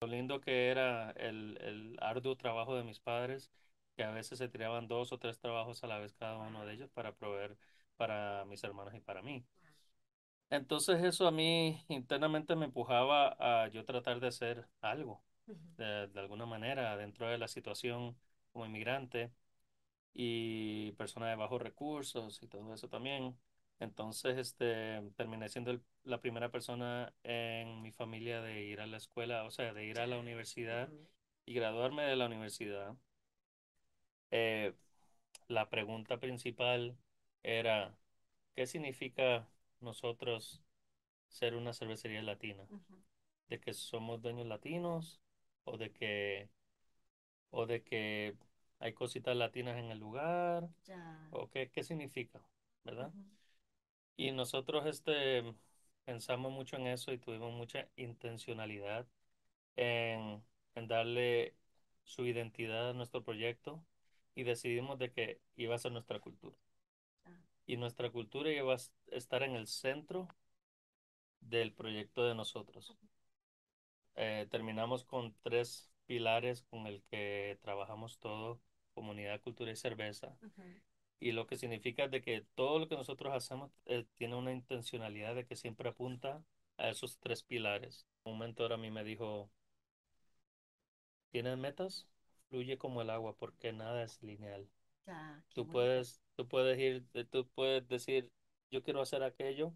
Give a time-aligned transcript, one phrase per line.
[0.00, 3.50] Lo lindo que era el, el arduo trabajo de mis padres,
[3.96, 6.74] que a veces se tiraban dos o tres trabajos a la vez cada uno de
[6.74, 7.56] ellos para proveer
[7.96, 9.44] para mis hermanos y para mí.
[10.50, 15.22] Entonces eso a mí internamente me empujaba a yo tratar de hacer algo,
[15.76, 18.16] de, de alguna manera, dentro de la situación
[18.52, 19.32] como inmigrante
[20.14, 23.38] y persona de bajos recursos y todo eso también.
[23.80, 28.96] Entonces, este, terminé siendo el- la primera persona en mi familia de ir a la
[28.98, 30.90] escuela, o sea, de ir a la universidad
[31.46, 32.96] y graduarme de la universidad.
[34.30, 34.74] Eh,
[35.48, 36.96] la pregunta principal
[37.42, 37.96] era,
[38.54, 39.48] ¿qué significa
[39.80, 40.62] nosotros
[41.28, 42.68] ser una cervecería latina?
[43.48, 45.20] ¿De que somos dueños latinos
[45.64, 46.50] o de que,
[47.50, 48.36] o de que
[48.78, 50.68] hay cositas latinas en el lugar?
[50.86, 50.96] Ya.
[51.30, 52.40] ¿O qué, qué significa?
[52.84, 53.12] ¿Verdad?
[54.16, 55.44] Y nosotros este,
[56.04, 59.06] pensamos mucho en eso y tuvimos mucha intencionalidad
[59.76, 60.42] en,
[60.74, 61.54] darle
[62.04, 63.84] su identidad a nuestro proyecto
[64.34, 66.56] y decidimos de que iba a ser nuestra cultura.
[67.66, 68.78] Y nuestra cultura iba a
[69.10, 70.28] estar en el centro
[71.40, 72.96] del proyecto de nosotros.
[74.14, 78.60] Eh, terminamos con tres pilares con el que trabajamos todo,
[78.94, 80.36] comunidad, cultura y cerveza.
[81.20, 84.52] Y lo que significa es de que todo lo que nosotros hacemos eh, tiene una
[84.52, 86.42] intencionalidad de que siempre apunta
[86.78, 88.06] a esos tres pilares.
[88.24, 89.50] Un mentor a mí me dijo,
[91.30, 92.06] ¿tienes metas?
[92.48, 94.68] Fluye como el agua porque nada es lineal.
[95.50, 98.30] Qué Tú puedes, tú puedes ir, eh, tú puedes decir,
[98.70, 99.74] yo quiero hacer aquello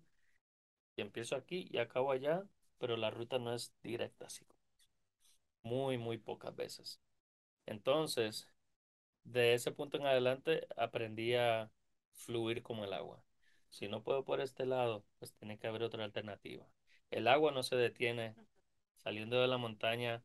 [0.97, 2.45] y empiezo aquí y acabo allá,
[2.79, 4.47] pero la ruta no es directa, así.
[5.63, 7.01] Muy, muy pocas veces.
[7.67, 8.50] Entonces,
[9.25, 11.71] de ese punto en adelante aprendí a
[12.15, 13.23] fluir como el agua.
[13.71, 16.67] Si no puedo por este lado, pues tiene que haber otra alternativa.
[17.11, 18.37] El agua no se detiene
[18.99, 20.23] saliendo de la montaña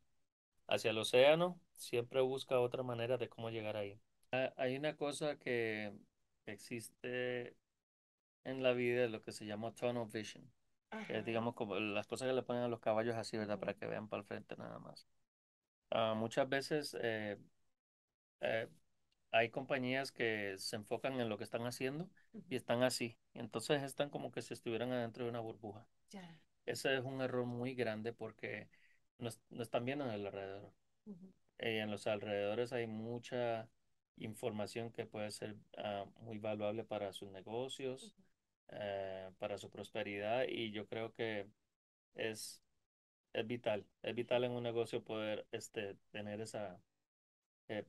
[0.68, 4.00] hacia el océano, siempre busca otra manera de cómo llegar ahí.
[4.32, 5.94] Ha- Hay una cosa que
[6.46, 7.56] existe
[8.44, 10.52] en la vida, lo que se llama tunnel vision,
[11.04, 13.60] que es, digamos, como las cosas que le ponen a los caballos así, ¿verdad?
[13.60, 15.08] Para que vean para el frente nada más.
[15.92, 17.38] Ah, muchas veces eh,
[18.42, 18.68] eh,
[19.38, 22.10] hay compañías que se enfocan en lo que están haciendo
[22.50, 22.56] y Ujú.
[22.56, 23.18] están así.
[23.34, 25.88] Y entonces están como que si estuvieran adentro de una burbuja.
[26.14, 26.40] Ya.
[26.66, 28.70] Ese es un error muy grande porque
[29.20, 30.74] no, no están viendo en el alrededor.
[31.06, 31.32] Ujú.
[31.60, 33.70] Eh, en los alrededores hay mucha
[34.18, 38.24] información que puede ser ah, muy valuable para sus negocios, Ujú.
[38.70, 41.48] eh, para su prosperidad y yo creo que
[42.16, 42.64] es,
[43.34, 43.86] es vital.
[44.04, 46.80] Es vital en un negocio poder este, tener esa,
[47.70, 47.86] eh,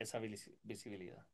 [0.00, 1.24] esa visi- visibilidad.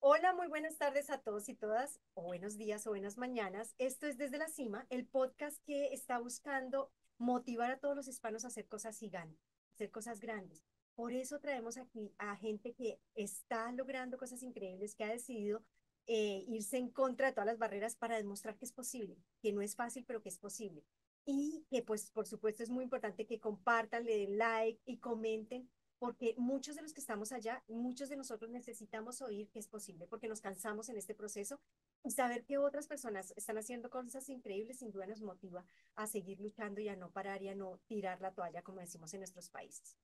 [0.00, 3.74] Hola, muy buenas tardes a todos y todas, o buenos días o buenas mañanas.
[3.78, 8.44] Esto es Desde la Cima, el podcast que está buscando motivar a todos los hispanos
[8.44, 9.40] a hacer cosas gigantes,
[9.74, 10.64] hacer cosas grandes.
[10.96, 15.62] Por eso traemos aquí a gente que está logrando cosas increíbles, que ha decidido
[16.06, 19.62] eh, irse en contra de todas las barreras para demostrar que es posible, que no
[19.62, 20.82] es fácil, pero que es posible.
[21.24, 25.68] Y que, pues, por supuesto, es muy importante que compartan, le den like y comenten
[26.02, 30.08] porque muchos de los que estamos allá, muchos de nosotros necesitamos oír que es posible,
[30.08, 31.60] porque nos cansamos en este proceso
[32.02, 36.40] y saber que otras personas están haciendo cosas increíbles sin duda nos motiva a seguir
[36.40, 39.48] luchando y a no parar y a no tirar la toalla, como decimos en nuestros
[39.48, 39.96] países.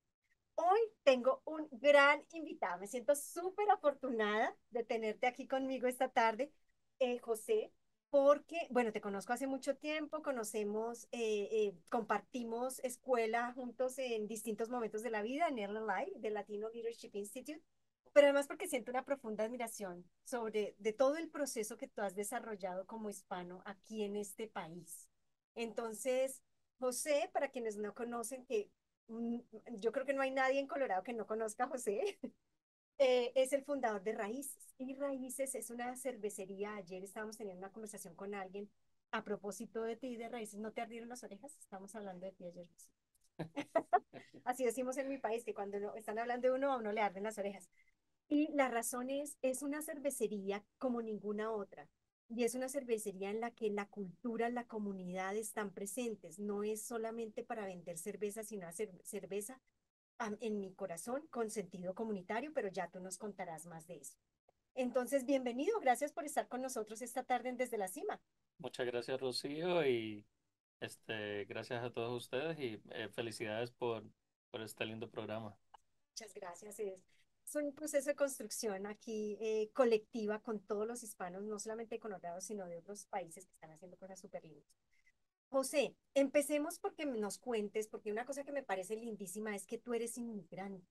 [0.54, 6.52] Hoy tengo un gran invitado, me siento súper afortunada de tenerte aquí conmigo esta tarde,
[7.00, 7.72] eh, José,
[8.10, 14.70] porque, bueno, te conozco hace mucho tiempo, conocemos, eh, eh, compartimos escuela juntos en distintos
[14.70, 17.62] momentos de la vida, en LLI, del Latino Leadership Institute,
[18.12, 22.14] pero además porque siento una profunda admiración sobre de todo el proceso que tú has
[22.14, 25.08] desarrollado como hispano aquí en este país.
[25.54, 26.42] Entonces,
[26.78, 28.70] José, para quienes no conocen, que
[29.08, 29.38] mm,
[29.76, 32.18] yo creo que no hay nadie en Colorado que no conozca a José,
[32.98, 34.56] eh, es el fundador de Raíces.
[34.78, 36.74] Y Raíces es una cervecería.
[36.76, 38.70] Ayer estábamos teniendo una conversación con alguien
[39.10, 40.60] a propósito de ti y de Raíces.
[40.60, 41.56] ¿No te ardieron las orejas?
[41.58, 42.68] Estamos hablando de ti ayer.
[44.44, 47.24] Así decimos en mi país, que cuando están hablando de uno, a uno le arden
[47.24, 47.68] las orejas.
[48.28, 51.88] Y la razón es, es una cervecería como ninguna otra.
[52.28, 56.38] Y es una cervecería en la que la cultura, la comunidad están presentes.
[56.38, 59.60] No es solamente para vender cerveza, sino hacer cerveza
[60.40, 64.16] en mi corazón con sentido comunitario, pero ya tú nos contarás más de eso.
[64.74, 68.20] Entonces, bienvenido, gracias por estar con nosotros esta tarde en Desde la Cima.
[68.58, 70.24] Muchas gracias, Rocío, y
[70.80, 74.04] este, gracias a todos ustedes y eh, felicidades por,
[74.50, 75.56] por este lindo programa.
[76.12, 76.78] Muchas gracias.
[76.78, 77.02] Es,
[77.44, 82.00] es un proceso de construcción aquí eh, colectiva con todos los hispanos, no solamente de
[82.00, 84.87] Colorado, sino de otros países que están haciendo cosas súper lindas.
[85.50, 89.94] José, empecemos porque nos cuentes, porque una cosa que me parece lindísima es que tú
[89.94, 90.86] eres inmigrante.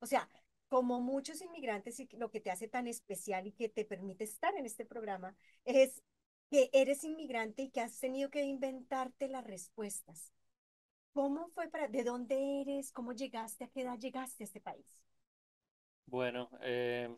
[0.00, 0.28] O sea,
[0.68, 4.54] como muchos inmigrantes y lo que te hace tan especial y que te permite estar
[4.56, 6.02] en este programa es
[6.50, 10.32] que eres inmigrante y que has tenido que inventarte las respuestas.
[11.12, 12.92] ¿Cómo fue para, de dónde eres?
[12.92, 13.64] ¿Cómo llegaste?
[13.64, 15.02] ¿A qué edad llegaste a este país?
[16.06, 17.08] Bueno, eh,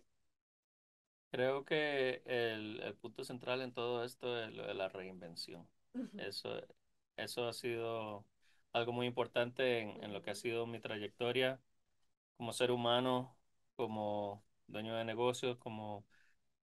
[1.31, 5.67] creo que el, el punto central en todo esto es lo de la reinvención.
[6.17, 6.61] Eso,
[7.17, 8.25] eso ha sido
[8.73, 11.61] algo muy importante en, en lo que ha sido mi trayectoria
[12.37, 13.37] como ser humano,
[13.77, 16.07] como dueño de negocios, como,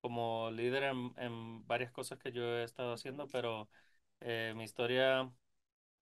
[0.01, 3.69] como líder en, en varias cosas que yo he estado haciendo, pero
[4.21, 5.31] eh, mi historia,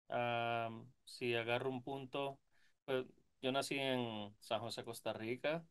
[0.10, 0.70] ah,
[1.06, 2.40] si agarro un punto,
[2.86, 3.06] pues
[3.42, 5.66] yo nací en San José, Costa Rica.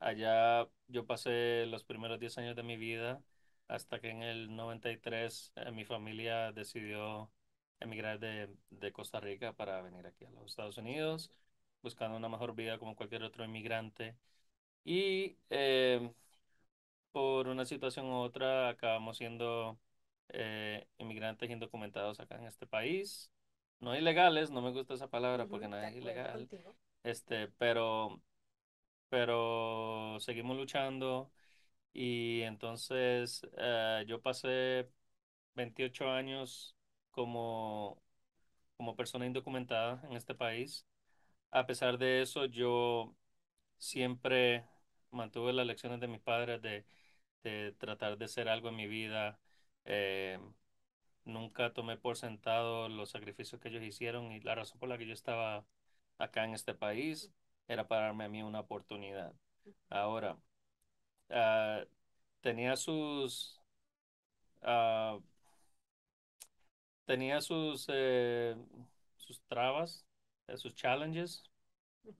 [0.00, 3.22] Allá yo pasé los primeros 10 años de mi vida
[3.74, 7.30] hasta que en el 93 eh, mi familia decidió
[7.80, 11.32] emigrar de, de Costa Rica para venir aquí a los Estados Unidos,
[11.82, 14.16] buscando una mejor vida como cualquier otro inmigrante.
[14.84, 16.12] Y eh,
[17.12, 19.78] por una situación u otra acabamos siendo
[20.28, 23.30] eh, inmigrantes indocumentados acá en este país.
[23.80, 26.76] No ilegales, no me gusta esa palabra porque nada es ilegal, contigo.
[27.04, 28.22] este, pero
[29.08, 31.30] pero seguimos luchando
[31.92, 34.88] y entonces eh, yo pasé
[35.54, 36.76] 28 años
[37.10, 38.02] como,
[38.76, 40.86] como persona indocumentada en este país.
[41.50, 43.14] A pesar de eso, yo
[43.78, 44.66] siempre
[45.10, 46.86] mantuve las lecciones de mis padres de,
[47.44, 49.40] de tratar de hacer algo en mi vida.
[49.86, 50.38] Eh,
[51.24, 55.06] nunca tomé por sentado los sacrificios que ellos hicieron y la razón por la que
[55.06, 55.64] yo estaba
[56.18, 57.32] acá en este país
[57.68, 59.32] era para darme a mí una oportunidad.
[59.90, 60.38] Ahora,
[61.30, 61.84] ah,
[62.42, 63.60] tenía sus,
[64.62, 65.18] ah,
[67.04, 68.56] tenía sus, eh,
[69.16, 70.06] sus trabas,
[70.48, 71.44] eh, sus challenges,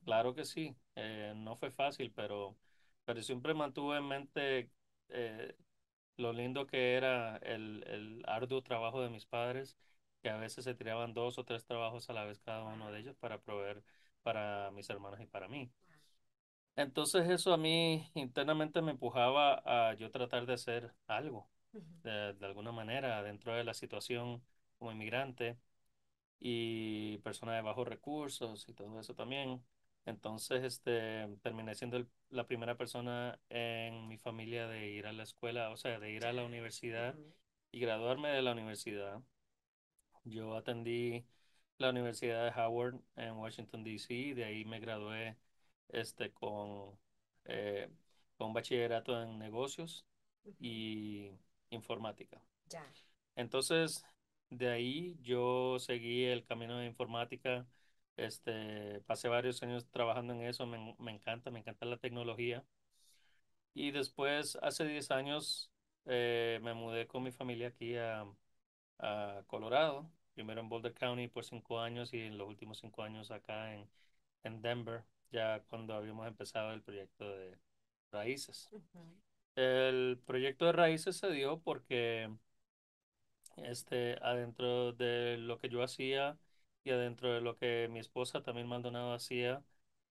[0.05, 2.57] claro que sí, eh, no fue fácil, pero,
[3.05, 4.71] pero siempre mantuve en mente
[5.11, 5.57] eh,
[6.19, 9.77] lo lindo que era el, el arduo trabajo de mis padres,
[10.23, 13.01] que a veces se tiraban dos o tres trabajos a la vez cada uno de
[13.01, 13.83] ellos para proveer
[14.23, 15.71] para mis hermanos y para mí.
[16.77, 22.35] Entonces eso a mí internamente me empujaba a yo tratar de hacer algo, ujú, de,
[22.35, 24.43] de alguna manera, dentro de la situación
[24.79, 25.59] como inmigrante
[26.41, 29.65] y persona de bajos recursos y todo eso también.
[30.07, 35.25] Entonces, este, terminé siendo el- la primera persona en mi familia de ir a la
[35.25, 37.17] escuela, o sea, de ir a la universidad
[37.73, 39.23] y graduarme de la universidad.
[40.25, 41.25] Yo atendí
[41.79, 44.35] la Universidad de Howard en Washington, D.C.
[44.35, 45.37] De ahí me gradué
[45.89, 46.99] este, con,
[47.45, 47.91] eh,
[48.37, 50.07] con un bachillerato en negocios
[50.61, 51.31] y
[51.71, 52.43] informática.
[52.71, 52.85] Ya.
[53.37, 54.05] Entonces,
[54.51, 57.67] de ahí yo seguí el camino de informática.
[58.17, 60.67] Este, pasé varios años trabajando en eso.
[60.67, 62.65] Me, me encanta, me encanta la tecnología.
[63.75, 65.71] Y después, hace 10 años,
[66.07, 68.27] eh, me mudé con mi familia aquí a,
[69.01, 73.31] a Colorado, primero en Boulder County por cinco años y en los últimos cinco años
[73.31, 73.89] acá en,
[74.45, 77.59] en Denver, ya cuando habíamos empezado el proyecto de
[78.13, 78.73] Raíces.
[78.73, 79.03] ujú,
[79.57, 82.31] El proyecto de Raíces se dio porque
[83.57, 86.39] este, adentro de lo que yo hacía
[86.85, 89.63] y adentro de lo que mi esposa también Maldonado hacía,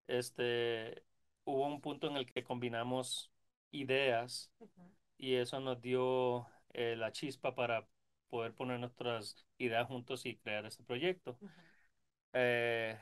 [0.07, 1.03] este,
[1.45, 3.31] hubo un punto en el que combinamos
[3.71, 4.83] ideas ujú,
[5.17, 7.87] y eso nos dio eh, la chispa para
[8.29, 11.39] poder poner nuestras ideas juntos y crear este proyecto.
[11.41, 11.61] ujú.
[12.33, 12.97] Eh,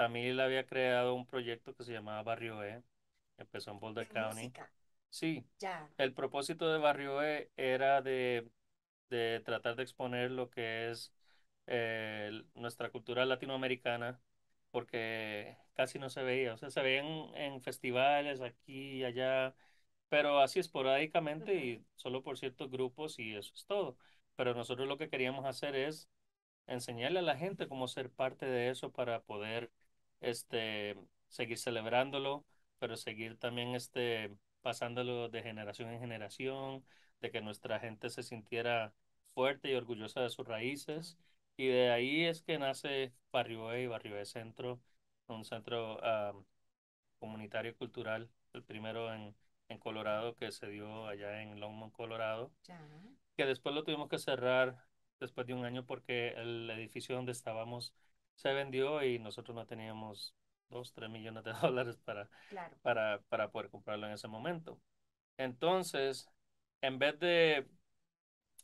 [0.00, 2.82] Tamil había creado un proyecto que se llamaba Barrio E,
[3.38, 4.52] empezó en De Boulder County.
[4.52, 4.68] música.
[5.10, 5.88] Sí, Ya.
[5.98, 8.50] el propósito de Barrio E era de,
[9.10, 11.12] de tratar de exponer lo que es
[11.66, 14.20] eh, nuestra cultura latinoamericana,
[14.70, 19.54] porque casi no se veía, o sea, se veían en festivales aquí y allá,
[20.08, 23.96] pero así esporádicamente y solo por ciertos grupos y eso es todo.
[24.36, 26.08] Pero nosotros lo que queríamos hacer es
[26.66, 29.70] enseñarle a la gente cómo ser parte de eso para poder
[30.20, 30.96] este,
[31.28, 32.44] seguir celebrándolo,
[32.78, 36.84] pero seguir también este, pasándolo de generación en generación,
[37.20, 38.94] de que nuestra gente se sintiera
[39.34, 41.18] fuerte y orgullosa de sus raíces.
[41.56, 44.80] Y de ahí es que nace Barrio E y Barrio E Centro,
[45.26, 46.32] un centro ah,
[47.18, 49.34] comunitario y cultural, el primero en,
[49.68, 52.80] en Colorado que se dio allá en Longmont, Colorado Ya.
[53.36, 54.84] que después lo tuvimos que cerrar
[55.20, 57.94] después de un año porque el edificio donde estábamos
[58.34, 60.34] se vendió y nosotros no teníamos
[60.70, 62.76] 2, 3 millones de dólares para, Claro.
[62.82, 64.80] para, para poder comprarlo en ese momento.
[65.38, 66.28] Entonces,
[66.82, 67.68] en vez de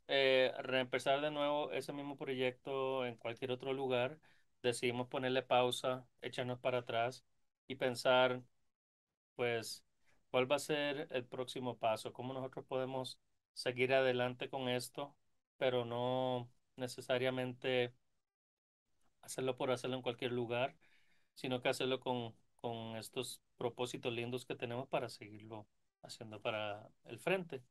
[0.08, 4.18] eh, reempezar de nuevo ese mismo proyecto en cualquier otro lugar,
[4.62, 7.25] decidimos ponerle pausa, echarnos para atrás
[7.66, 8.42] y pensar,
[9.37, 9.85] pues,
[10.30, 13.18] cuál va a ser el próximo paso, cómo nosotros podemos
[13.54, 15.16] seguir adelante con esto,
[15.58, 17.94] pero no necesariamente
[19.26, 20.76] hacerlo por hacerlo en cualquier lugar,
[21.35, 25.66] sino que hacerlo con, con estos propósitos lindos que tenemos para seguirlo
[26.02, 27.62] haciendo para el frente.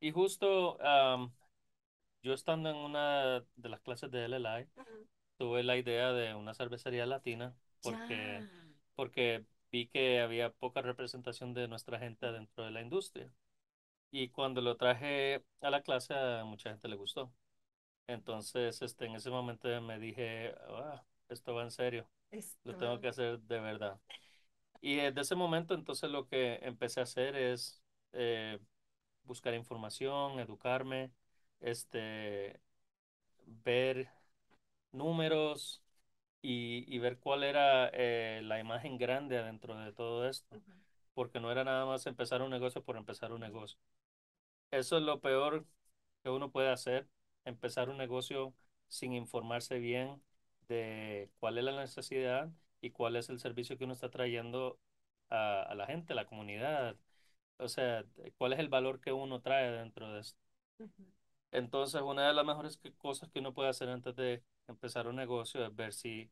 [0.00, 1.32] Y justo um,
[2.22, 5.08] yo estando en una de las clases de LLI, Ujú.
[5.38, 8.48] tuve la idea de una cervecería latina porque, Ya.
[8.94, 13.30] porque vi que había poca representación de nuestra gente dentro de la industria.
[14.10, 17.32] Y cuando lo traje a la clase, a mucha gente le gustó.
[18.08, 22.08] Entonces, este, en ese momento me dije, "Ah, esto va en serio,
[22.64, 24.00] lo tengo que hacer de verdad.
[24.80, 27.82] Y desde ese momento, entonces lo que empecé a hacer es
[28.12, 28.58] eh,
[29.24, 31.12] buscar información, educarme,
[31.60, 32.60] este,
[33.46, 34.08] ver
[34.92, 35.82] números
[36.42, 40.62] y, y ver cuál era eh, la imagen grande adentro de todo esto,
[41.14, 43.78] porque no era nada más empezar un negocio por empezar un negocio.
[44.70, 45.66] Eso es lo peor
[46.22, 47.08] que uno puede hacer,
[47.46, 48.54] empezar un negocio
[48.88, 50.22] sin informarse bien
[50.68, 52.50] de cuál es la necesidad
[52.82, 54.80] y cuál es el servicio que uno está trayendo
[55.30, 56.96] a, a la gente, a la comunidad.
[57.58, 58.04] O sea,
[58.38, 60.40] cuál es el valor que uno trae dentro de esto.
[61.52, 65.16] Entonces, una de las mejores que- cosas que uno puede hacer antes de empezar un
[65.16, 66.30] negocio es ver si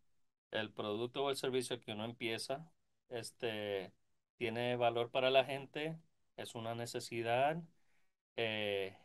[0.51, 2.71] el producto o el servicio que uno empieza,
[3.09, 3.93] este,
[4.37, 5.99] tiene valor para la gente,
[6.37, 7.63] es una necesidad,
[8.37, 8.97] eh,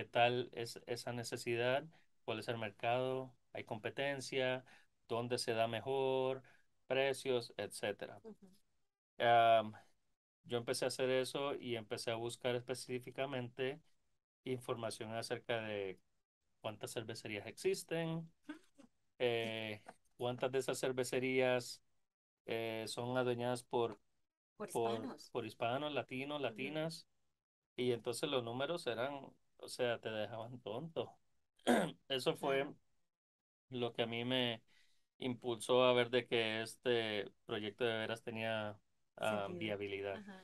[0.00, 1.84] qué tal es esa necesidad,
[2.24, 4.64] cuál es el mercado, hay competencia,
[5.08, 6.42] dónde se da mejor,
[6.86, 8.18] precios, etcétera.
[10.44, 13.78] Yo empecé a hacer eso y empecé a buscar específicamente
[14.44, 15.98] información acerca de
[16.62, 18.30] cuántas cervecerías existen,
[19.18, 19.82] eh,
[20.16, 21.82] cuántas de esas cervecerías
[22.46, 24.00] eh, son adueñadas por,
[24.56, 25.30] Por por, hispanos.
[25.30, 27.06] por hispanos, latinos, latinas,
[27.76, 31.16] y entonces los números eran, o sea, te dejaban tonto.
[32.08, 32.66] Eso fue
[33.70, 34.62] lo que a mí me
[35.18, 38.78] impulsó a ver de que este proyecto de veras tenía
[39.20, 39.58] Sentido.
[39.58, 40.20] viabilidad.
[40.20, 40.42] Ajá.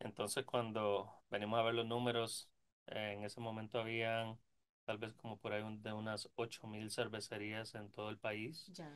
[0.00, 2.48] Entonces, cuando venimos a ver los números,
[2.88, 4.38] eh, en ese momento habían
[4.84, 8.90] tal vez como por ahí un- de unas 8.000 cervecerías en todo el país Ya.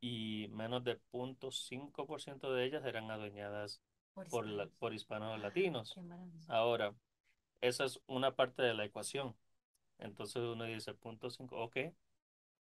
[0.00, 3.82] y menos de 0.5% de ellas eran adueñadas
[4.14, 4.78] Por por, la- hispanos.
[4.78, 5.96] por hispanos Ah, latinos.
[6.48, 6.94] Ahora,
[7.68, 9.34] esa es una parte de la ecuación.
[9.98, 11.76] Entonces uno dice, punto cinco, ok,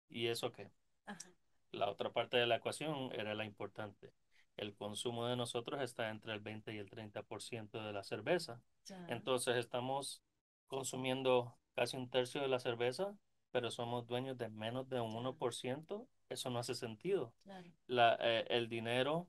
[0.09, 0.69] ¿y eso qué?
[1.05, 1.29] Ajá.
[1.71, 4.13] La otra parte de la ecuación era la importante.
[4.55, 8.61] El consumo de nosotros está entre el 20 y el 30% de la cerveza.
[8.85, 9.05] Ya.
[9.09, 10.21] Entonces estamos
[10.67, 13.15] consumiendo casi un tercio de la cerveza,
[13.51, 15.35] pero somos dueños de menos de un Claro.
[15.37, 16.07] 1%.
[16.29, 17.33] Eso no hace sentido.
[17.43, 17.69] Claro.
[17.87, 19.27] La, eh, el dinero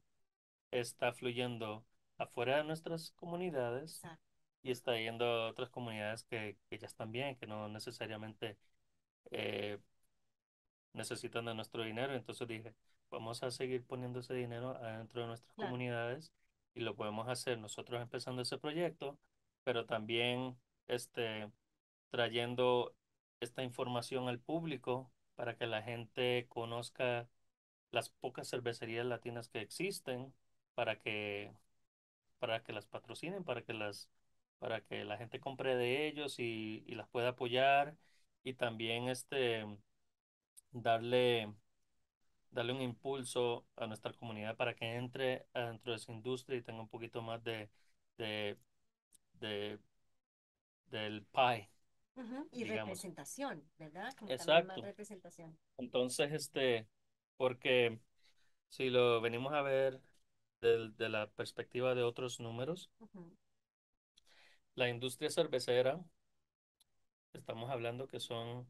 [0.70, 1.84] está fluyendo
[2.16, 4.27] afuera de nuestras comunidades Exacto.
[4.62, 8.58] Y está yendo a otras comunidades que, que ya están bien, que no necesariamente
[9.32, 9.78] eh,
[10.92, 12.14] necesitan de nuestro dinero.
[12.14, 12.74] Entonces dije,
[13.10, 15.70] vamos a seguir poniendo ese dinero adentro de nuestras Claro.
[15.70, 16.32] comunidades
[16.74, 19.18] y lo podemos hacer nosotros empezando ese proyecto,
[19.64, 21.50] pero también este,
[22.10, 22.94] trayendo
[23.40, 27.28] esta información al público para que la gente conozca
[27.92, 30.34] las pocas cervecerías latinas que existen,
[30.74, 31.52] para que,
[32.38, 34.08] para que las patrocinen, para que las,
[34.58, 37.96] para que la gente compre de ellos y, y las pueda apoyar
[38.44, 39.64] y también este
[40.72, 41.52] darle,
[42.50, 46.80] darle un impulso a nuestra comunidad para que entre adentro de esa industria y tenga
[46.82, 47.70] un poquito más de,
[48.18, 48.58] de,
[49.34, 49.78] de-
[50.90, 51.70] del pie.
[52.52, 52.98] Y digamos.
[52.98, 54.12] representación, ¿verdad?
[54.16, 54.80] Como Exacto.
[54.80, 55.56] más representación.
[55.78, 56.88] Entonces, este,
[57.36, 58.00] porque
[58.70, 60.00] si lo venimos a ver
[60.60, 62.90] del- de la perspectiva de otros números.
[64.78, 66.00] La industria cervecera,
[67.32, 68.66] estamos hablando que son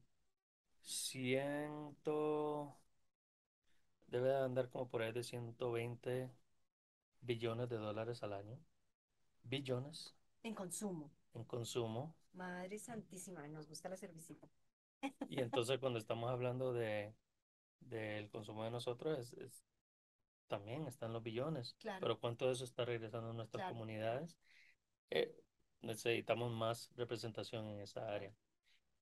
[0.82, 2.76] ciento,
[4.08, 6.30] debe de andar como por ahí de 120
[7.20, 8.58] billones de dólares al año,
[9.44, 11.10] billones En consumo.
[11.34, 12.14] en consumo.
[12.32, 14.48] Madre Santísima, nos gusta la cervecita.
[15.28, 17.14] Y entonces cuando estamos hablando de
[17.80, 19.64] del consumo de nosotros, es, es-
[20.48, 21.76] también están los billones.
[21.78, 22.00] Claro.
[22.00, 23.74] Pero ¿cuánto de eso está regresando a nuestras Claro.
[23.74, 24.36] comunidades?
[25.10, 25.34] Eh,
[25.82, 28.32] necesitamos más representación en esa área.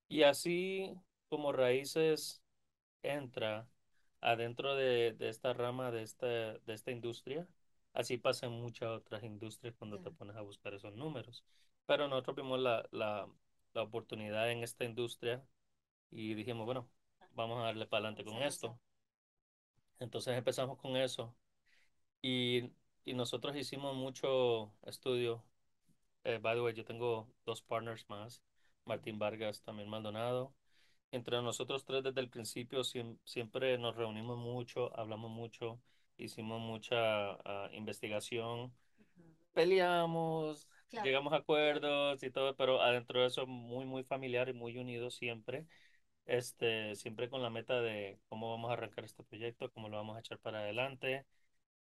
[0.09, 0.95] Y así
[1.29, 2.43] como Raíces
[3.03, 3.69] entra
[4.21, 7.49] adentro de, de esta rama, de esta, de esta industria,
[7.95, 10.13] Así pasa en muchas otras industrias cuando te Ya.
[10.13, 11.45] pones a buscar esos números.
[11.87, 13.29] Pero nosotros vimos la, la,
[13.75, 15.45] la oportunidad en esta industria
[16.11, 16.91] y dijimos, bueno,
[17.33, 18.81] vamos a darle para adelante con esto.
[19.99, 21.35] Entonces empezamos con eso
[22.23, 22.73] y,
[23.05, 25.45] y nosotros hicimos mucho estudio.
[26.27, 28.43] Eh, by the way, yo tengo dos partners más,
[28.85, 30.55] Martín Vargas, también Maldonado.
[31.13, 35.81] Entre nosotros tres desde el principio siem- siempre nos reunimos mucho, hablamos mucho,
[36.19, 38.75] hicimos mucha ah, investigación,
[39.55, 44.55] peleamos, Claro, llegamos a acuerdos y todo, pero adentro de eso muy, muy familiar y
[44.55, 45.67] muy unidos siempre,
[46.27, 50.17] este, siempre con la meta de cómo vamos a arrancar este proyecto, cómo lo vamos
[50.17, 51.27] a echar para adelante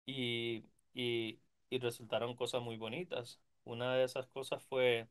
[0.06, 3.40] y, y, y resultaron cosas muy bonitas.
[3.64, 5.08] Una de esas cosas fue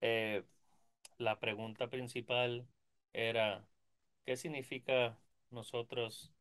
[0.00, 0.44] eh,
[1.18, 2.66] la pregunta principal
[3.12, 3.66] era,
[4.24, 5.18] ¿qué significa
[5.50, 6.32] nosotros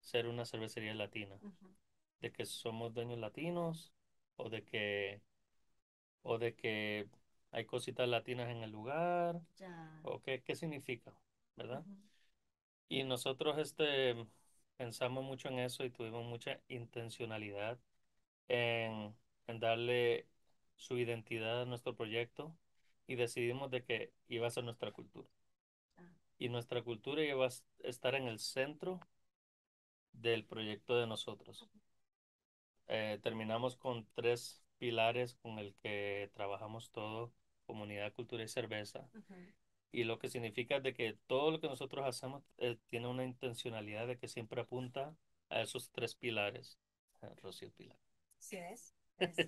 [0.00, 1.38] ser una cervecería latina?
[2.20, 3.92] ¿De que somos dueños latinos
[4.36, 5.22] o de que
[6.22, 7.08] o de que
[7.50, 10.00] hay cositas latinas en el lugar Ya.
[10.02, 11.12] o qué, qué significa,
[11.56, 11.84] ¿verdad?
[12.88, 14.14] Y nosotros este
[14.76, 17.78] pensamos mucho en eso y tuvimos mucha intencionalidad
[18.48, 19.14] en,
[19.48, 20.26] en darle
[20.76, 22.56] su identidad a nuestro proyecto
[23.08, 25.28] y decidimos de que iba a ser nuestra cultura.
[26.38, 27.50] Y nuestra cultura iba a
[27.82, 29.00] estar en el centro
[30.12, 31.68] del proyecto de nosotros.
[32.86, 37.32] Eh, terminamos con tres pilares con el que trabajamos todo,
[37.66, 39.08] comunidad, cultura y cerveza.
[39.90, 43.24] Y lo que significa es de que todo lo que nosotros hacemos eh, tiene una
[43.24, 45.16] intencionalidad de que siempre apunta
[45.50, 46.78] a esos tres pilares.
[47.42, 47.98] Rocío Pilar.
[48.38, 48.94] ¿Sí ves?
[49.18, 49.46] Es-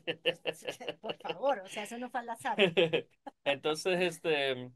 [1.00, 2.64] Por favor, o sea, eso no fue al azar.
[3.44, 4.70] Entonces, este,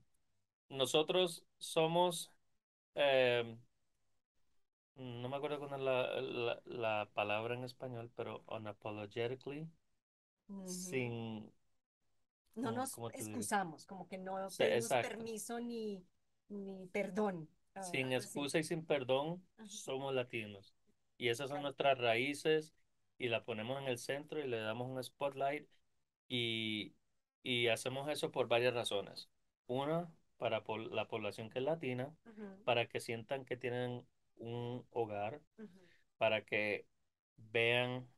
[0.68, 2.32] nosotros somos,
[2.94, 3.58] eh,
[4.96, 9.68] no me acuerdo cuál es la, la, la palabra en español, pero unapologetically,
[10.64, 11.52] sin,
[12.56, 14.96] No ¿cómo, nos excusamos, como que no Sí, pedimos exacto.
[14.96, 16.04] permiso ni,
[16.48, 17.48] ni perdón.
[17.74, 20.74] ah, Sin excusa y sin perdón, somos latinos.
[21.18, 22.74] Y esas son nuestras raíces
[23.18, 25.68] y la ponemos en el centro y le damos un spotlight
[26.28, 26.94] y,
[27.42, 29.28] y hacemos eso por varias razones.
[29.66, 32.14] Una, para pol- la población que es latina,
[32.64, 35.40] para que sientan que tienen un hogar,
[36.18, 36.86] para que
[37.36, 38.08] vean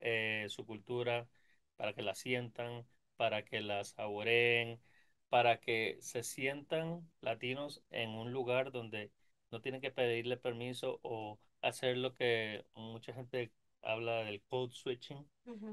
[0.00, 1.28] eh, su cultura,
[1.76, 4.80] para que la sientan, para que la saboreen,
[5.28, 9.10] para que se sientan latinos en un lugar donde
[9.50, 13.52] no tienen que pedirle permiso o hacer lo que mucha gente
[13.86, 15.26] habla del code switching.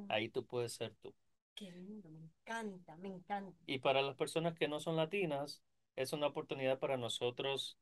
[0.07, 1.13] Ahí tú puedes ser tú.
[1.55, 3.57] Qué lindo, me encanta, me encanta.
[3.65, 5.61] Y para las personas que no son latinas,
[5.95, 7.77] es una oportunidad para nosotros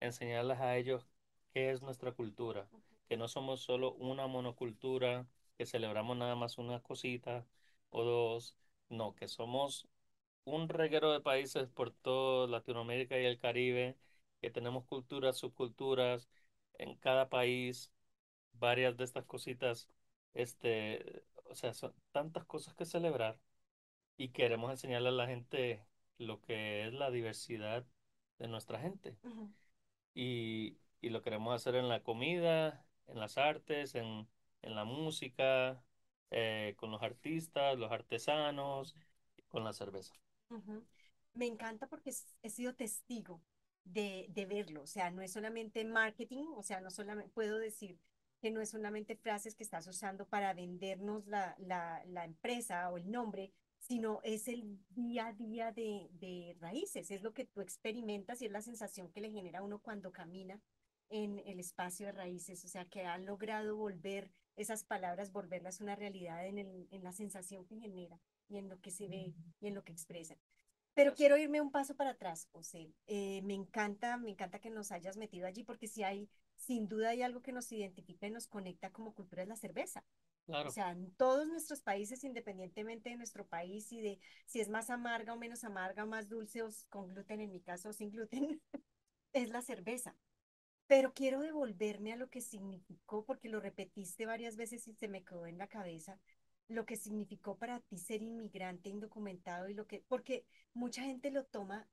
[0.00, 1.06] enseñarles a ellos
[1.52, 2.68] qué es nuestra cultura,
[3.08, 7.46] que no somos solo una monocultura, que celebramos nada más una cosita
[7.90, 8.56] o dos,
[8.88, 9.88] no, que somos
[10.44, 13.96] un reguero de países por toda Latinoamérica y el Caribe,
[14.40, 16.28] que tenemos culturas, subculturas
[16.74, 17.90] en cada país,
[18.58, 19.88] varias de estas cositas,
[20.34, 23.38] este, o sea, son tantas cosas que celebrar
[24.16, 25.86] y queremos enseñarle a la gente
[26.18, 27.86] lo que es la diversidad
[28.38, 29.18] de nuestra gente.
[30.14, 34.28] Y, y lo queremos hacer en la comida, en las artes, en,
[34.62, 35.82] en la música,
[36.30, 38.96] eh, con los artistas, los artesanos,
[39.48, 40.14] con la cerveza.
[41.34, 43.42] Me encanta porque he sido testigo
[43.84, 47.98] de, de verlo, o sea, no es solamente marketing, o sea, no solamente puedo decir
[48.40, 52.96] que no es solamente frases que estás usando para vendernos la, la, la empresa o
[52.98, 57.60] el nombre, sino es el día a día de, de raíces, es lo que tú
[57.60, 60.60] experimentas y es la sensación que le genera a uno cuando camina
[61.08, 65.94] en el espacio de raíces, o sea, que han logrado volver esas palabras, volverlas una
[65.94, 68.18] realidad en el, en la sensación que genera
[68.48, 70.36] y en lo que se ve y en lo que expresa.
[70.94, 72.90] Pero quiero irme un paso para atrás, José.
[73.06, 77.10] Eh, me encanta, me encanta que nos hayas metido allí porque si hay, sin duda
[77.10, 80.04] hay algo que nos identifica y nos conecta como cultura es la cerveza.
[80.64, 84.68] O Claro, sea, en todos nuestros países, independientemente de nuestro país y de si es
[84.68, 88.10] más amarga o menos amarga, más dulce o con gluten, en mi caso, o sin
[88.10, 88.60] gluten,
[89.32, 90.16] es la cerveza.
[90.86, 95.24] Pero quiero devolverme a lo que significó, porque lo repetiste varias veces y se me
[95.24, 96.18] quedó en la cabeza,
[96.68, 101.44] lo que significó para ti ser inmigrante indocumentado y lo que, porque mucha gente lo
[101.44, 101.88] toma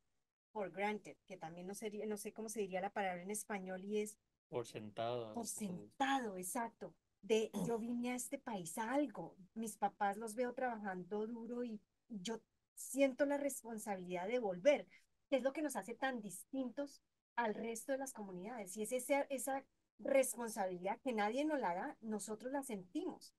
[0.51, 3.83] por granted, que también no sería, no sé cómo se diría la palabra en español
[3.85, 4.17] y es
[4.53, 5.33] por sentado.
[5.33, 10.53] por sentado, exacto, de yo vine a este país a algo, mis papás los veo
[10.53, 12.39] trabajando duro y yo
[12.75, 14.87] siento la responsabilidad de volver,
[15.29, 17.01] que es lo que nos hace tan distintos
[17.35, 18.75] al resto de las comunidades.
[18.77, 19.63] Y es esa, esa
[19.99, 23.33] responsabilidad que nadie nos la da, nosotros la sentimos.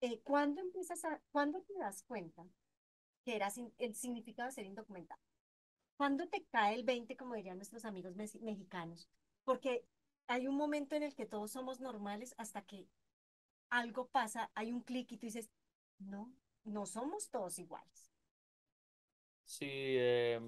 [0.00, 2.44] eh, ¿cuándo empiezas a, cuándo te das cuenta
[3.24, 5.20] que era sin- el significado de ser indocumentado?
[5.96, 9.08] ¿Cuándo te cae el 20, como dirían nuestros amigos mexi- mexicanos?
[9.44, 9.84] Porque
[10.28, 12.88] hay un momento en el que todos somos normales hasta que
[13.70, 15.50] algo pasa, hay un clic y tú dices,
[15.98, 16.32] no,
[16.64, 18.12] no somos todos iguales.
[19.44, 20.40] Sí, eh,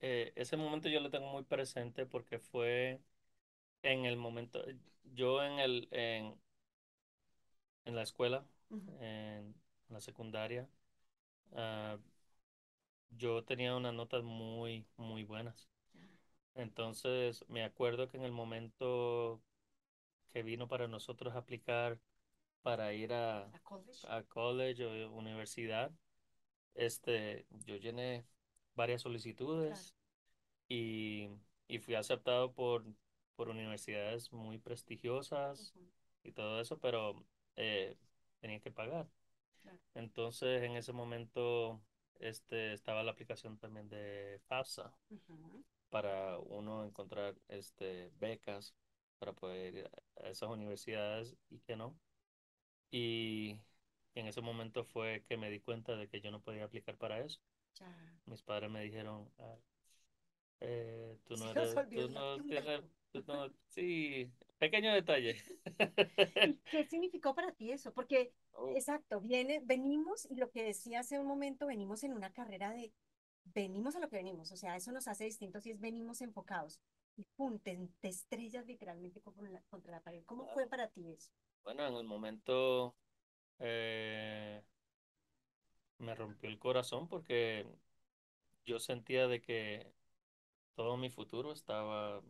[0.00, 3.00] eh, ese momento yo lo tengo muy presente porque fue
[3.82, 4.64] en el momento,
[5.04, 6.40] yo en el, en,
[7.84, 8.44] en la escuela,
[9.00, 9.54] en
[9.88, 10.68] la secundaria,
[11.56, 11.98] ah,
[13.10, 15.69] yo tenía unas notas muy, muy buenas.
[16.54, 19.40] Entonces, me acuerdo que en el momento
[20.32, 21.98] que vino para nosotros aplicar
[22.62, 24.06] para ir a, A college.
[24.08, 25.92] a college o universidad,
[26.74, 28.24] este, yo llené
[28.74, 29.94] varias solicitudes
[30.68, 31.28] y,
[31.68, 32.84] y fui aceptado por,
[33.36, 35.74] por universidades muy prestigiosas
[36.24, 37.24] y todo eso, pero
[37.56, 37.96] eh,
[38.40, 39.08] tenía que pagar.
[39.62, 39.78] claro.
[39.94, 41.80] Entonces, en ese momento,
[42.20, 44.92] este, estaba la aplicación también de FAFSA
[45.90, 48.74] para uno encontrar este, becas
[49.18, 49.90] para poder ir
[50.24, 51.98] a esas universidades y que no.
[52.90, 53.60] Y
[54.14, 57.20] en ese momento fue que me di cuenta de que yo no podía aplicar para
[57.20, 57.40] eso.
[57.80, 57.86] ya.
[58.26, 59.56] Mis padres me dijeron, "Ah,
[60.60, 65.36] eh, tú no eres, tú no tienes, tú no, sí, pequeño detalle.
[66.42, 67.92] ¿Y qué significó para ti eso?
[67.92, 72.32] Porque, Oh, exacto, viene, venimos, y lo que decía hace un momento, venimos en una
[72.32, 72.92] carrera de,
[73.44, 76.80] venimos a lo que venimos, o sea, eso nos hace distintos y es venimos enfocados.
[77.16, 80.22] Y pum, te, te estrellas literalmente contra la, contra la pared.
[80.24, 81.30] ¿Cómo fue para ti eso?
[81.64, 82.94] Bueno, en el momento
[83.58, 84.62] eh,
[85.98, 87.66] me rompió el corazón porque
[88.66, 89.92] yo sentía de que
[90.76, 92.22] todo mi futuro estaba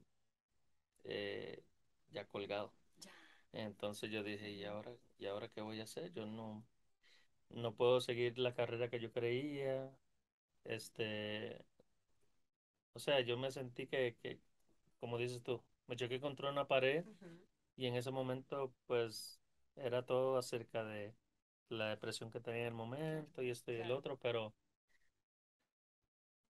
[1.05, 1.63] eh,
[2.11, 2.73] ya colgado.
[3.05, 3.11] Ya.
[3.53, 6.13] Entonces yo dije, ¿y ahora, ¿y ahora qué voy a hacer?
[6.13, 6.65] Yo no,
[7.51, 9.91] no puedo seguir la carrera que yo creía.
[10.77, 11.59] Este,
[12.93, 14.39] o sea, yo me sentí que, que,
[15.01, 17.05] como dices tú, me choqué contra una pared
[17.77, 19.41] y en ese momento, pues,
[19.77, 21.15] era todo acerca de
[21.69, 24.55] la depresión que tenía en el momento y esto y el otro, pero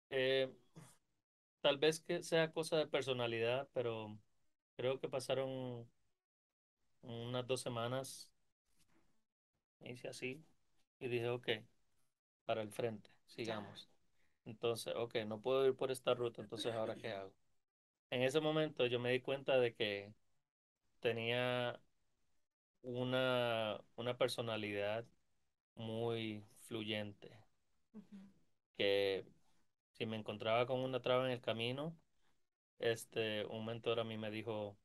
[0.10, 0.50] eh,
[1.62, 4.18] tal vez que sea cosa de personalidad, pero
[4.78, 5.88] creo que pasaron
[7.04, 8.30] unas dos semanas,
[9.82, 10.44] hice así
[11.00, 11.48] y dije, ok,
[12.46, 13.90] para el frente, sigamos.
[14.46, 17.34] Entonces, ok, no puedo ir por esta ruta, entonces ¿ahora qué hago?
[18.12, 20.14] En ese momento yo me di cuenta de que
[21.02, 21.80] tenía
[22.84, 25.06] una, una personalidad
[25.76, 27.32] muy fluyente,
[28.78, 29.26] que
[29.94, 31.96] si me encontraba con una traba en el camino,
[32.80, 34.78] este, un mentor a mí me dijo,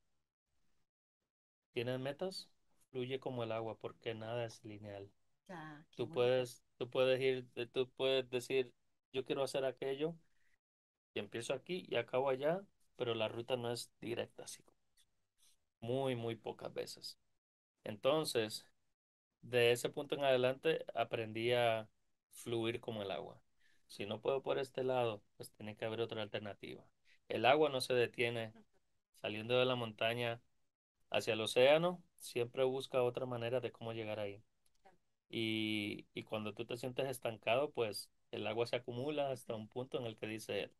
[1.73, 2.49] ¿tienes metas?
[2.91, 5.11] Fluye como el agua porque nada es lineal.
[5.91, 8.73] Qué Tú puedes, tú puedes ir, tú puedes decir,
[9.13, 10.15] yo quiero hacer aquello
[11.15, 12.63] y empiezo aquí y acabo allá,
[12.97, 14.65] pero la ruta no es directa, así.
[15.81, 17.19] Muy, muy pocas veces.
[17.85, 18.67] Entonces,
[19.43, 21.89] de ese punto en adelante aprendí a
[22.33, 23.41] fluir como el agua.
[23.89, 26.85] Si no puedo por este lado, pues tiene que haber otra alternativa.
[27.29, 28.55] El agua no se detiene
[29.17, 30.41] saliendo de la montaña
[31.11, 34.43] hacia el océano, siempre busca otra manera de cómo llegar ahí.
[35.31, 39.99] Y, y cuando tú te sientes estancado, pues el agua se acumula hasta un punto
[39.99, 40.71] en el que dice,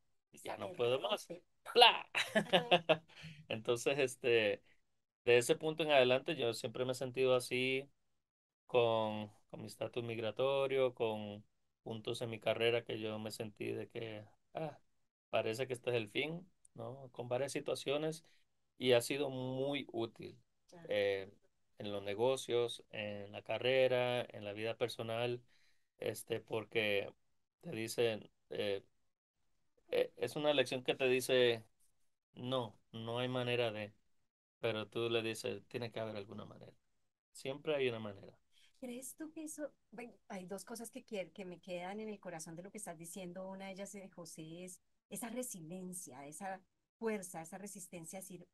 [0.45, 1.29] ya no puedo más.
[1.73, 2.09] ¡Pla!
[3.49, 4.63] Entonces, este,
[5.25, 7.89] de ese punto en adelante, yo siempre me he sentido así
[8.67, 11.45] con, con mi estatus migratorio, con
[11.83, 14.79] puntos en mi carrera que yo me sentí de que, ah,
[15.31, 17.11] parece que este es el fin, ¿no?
[17.13, 18.25] Con varias situaciones
[18.79, 20.39] y ha sido muy útil
[20.89, 21.31] eh,
[21.79, 25.41] en los negocios, en la carrera, en la vida personal,
[25.99, 27.13] este, porque
[27.61, 28.83] te dicen, eh,
[29.91, 31.65] eh, es una lección que te dice,
[32.35, 33.95] no, no hay manera de,
[34.61, 36.73] pero tú le dices, tiene que haber alguna manera.
[37.33, 38.35] Siempre hay una manera.
[38.81, 39.73] ¿Crees tú que eso,
[40.29, 43.49] hay dos cosas que, que me quedan en el corazón de lo que estás diciendo.
[43.49, 46.61] Una de ellas, eh, José, es esa resiliencia, esa
[46.99, 48.47] fuerza, esa resistencia decir,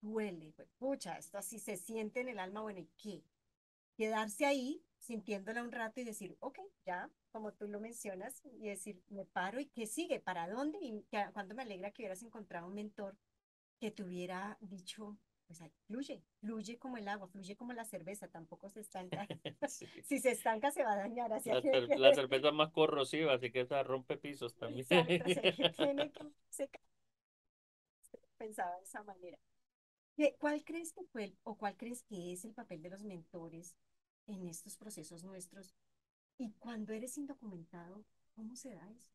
[0.00, 3.22] duele, pucha, esto así se siente en el alma, bueno, ¿y qué?
[3.96, 9.02] Quedarse ahí sintiéndola un rato y decir, ok, ya, como tú lo mencionas, y decir,
[9.08, 12.66] me paro y qué sigue, para dónde, y que, cuando me alegra que hubieras encontrado
[12.68, 13.16] un mentor
[13.80, 18.28] que te hubiera dicho, pues ahí, fluye, fluye como el agua, fluye como la cerveza,
[18.28, 19.26] tampoco se estanca.
[19.68, 19.86] Sí.
[20.04, 22.70] Si se estanca, se va a dañar, así La, que, cer- la cerveza es más
[22.72, 24.86] corrosiva, así que esa rompe pisos también.
[24.90, 26.80] exacto, que tiene que secar,
[28.36, 29.38] pensaba de esa manera.
[30.16, 33.04] ¿Qué- ¿Cuál crees que fue el- o cuál crees que es el papel de los
[33.04, 33.76] mentores
[34.26, 35.74] en estos procesos nuestros.
[36.38, 39.12] Y cuando eres indocumentado, ¿cómo se da eso?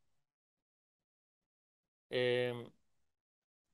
[2.12, 2.72] Em,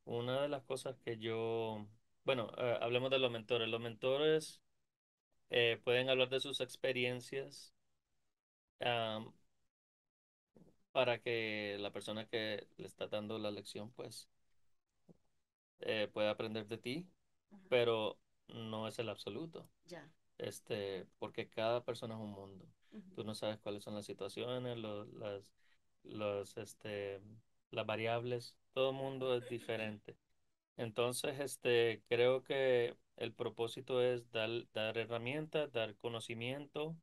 [0.05, 1.85] una de las cosas que yo,
[2.23, 3.67] bueno, eh, hablemos de los mentores.
[3.69, 4.61] Los mentores
[5.51, 7.73] eh, pueden hablar de sus experiencias
[8.81, 9.33] am,
[10.91, 14.29] para que la persona que le está dando la lección, pues,
[15.79, 17.07] eh, pueda aprender de ti,
[17.51, 18.17] Ajá, pero
[18.47, 19.69] no es el absoluto.
[19.87, 20.09] Ya.
[20.37, 22.65] Este, porque cada persona es un mundo.
[22.91, 25.51] ujú, Tú no sabes cuáles son las situaciones, lo- las,
[26.03, 27.21] los, este,
[27.71, 28.57] las variables.
[28.73, 30.17] Todo mundo es diferente.
[30.77, 36.97] Entonces, este, creo que el propósito es dar, dar herramientas, dar conocimiento,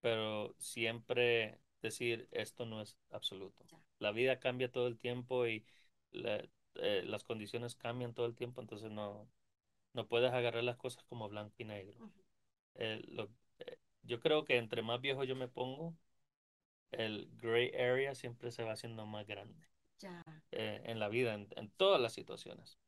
[0.00, 3.64] pero siempre decir esto no es absoluto.
[3.70, 3.78] Ya.
[3.98, 5.64] La vida cambia todo el tiempo y
[6.12, 6.44] la-
[6.76, 9.28] eh, las condiciones cambian todo el tiempo, entonces no,
[9.94, 12.00] no puedes agarrar las cosas como blanco y negro.
[12.76, 15.96] Eh, lo- eh, yo creo que entre más viejo yo me pongo,
[16.92, 19.66] el gray area siempre se va haciendo más grande
[20.02, 20.22] Ya.
[20.52, 22.78] eh, en la vida, en, en todas las situaciones.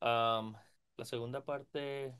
[0.00, 0.56] Am,
[0.96, 2.14] la segunda parte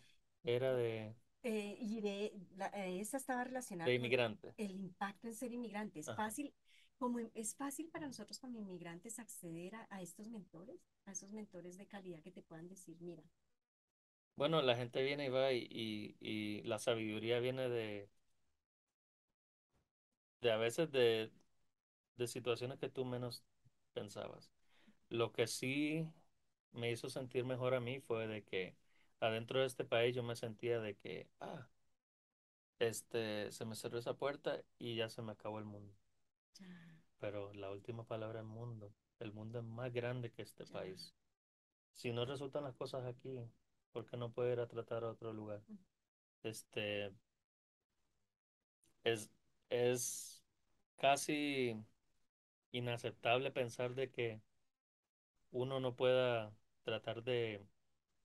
[0.45, 4.55] era de, Eh, y de, la, eh, esta estaba relacionada de con inmigrante.
[4.59, 5.99] el impacto en ser inmigrante.
[6.01, 6.13] ¿Es Ajá.
[6.13, 6.55] fácil,
[6.99, 11.79] como es fácil para nosotros como inmigrantes acceder a, a estos mentores, a esos mentores
[11.79, 13.23] de calidad que te puedan decir, mira,
[14.41, 18.09] Bueno, la gente viene y va y, y, y la sabiduría viene de,
[20.41, 21.31] de a veces de,
[22.17, 23.45] de situaciones que tú menos
[23.95, 24.51] pensabas.
[25.11, 26.09] Lo que sí
[26.73, 28.77] me hizo sentir mejor a mí fue de que
[29.21, 31.69] adentro de este país yo me sentía de que, ah,
[32.81, 35.95] este, se me cerró esa puerta y ya se me acabó el mundo.
[37.21, 38.93] Pero la última palabra es mundo.
[39.21, 41.15] El mundo es más grande que este país.
[41.95, 43.41] Si no resultan las cosas aquí,
[43.93, 45.63] ¿por qué no puedo ir a tratar a otro lugar?
[46.43, 47.13] Este,
[49.05, 49.31] es,
[49.71, 50.43] es
[50.99, 51.77] casi
[52.73, 54.43] inaceptable pensar de que
[55.51, 57.65] uno no pueda tratar de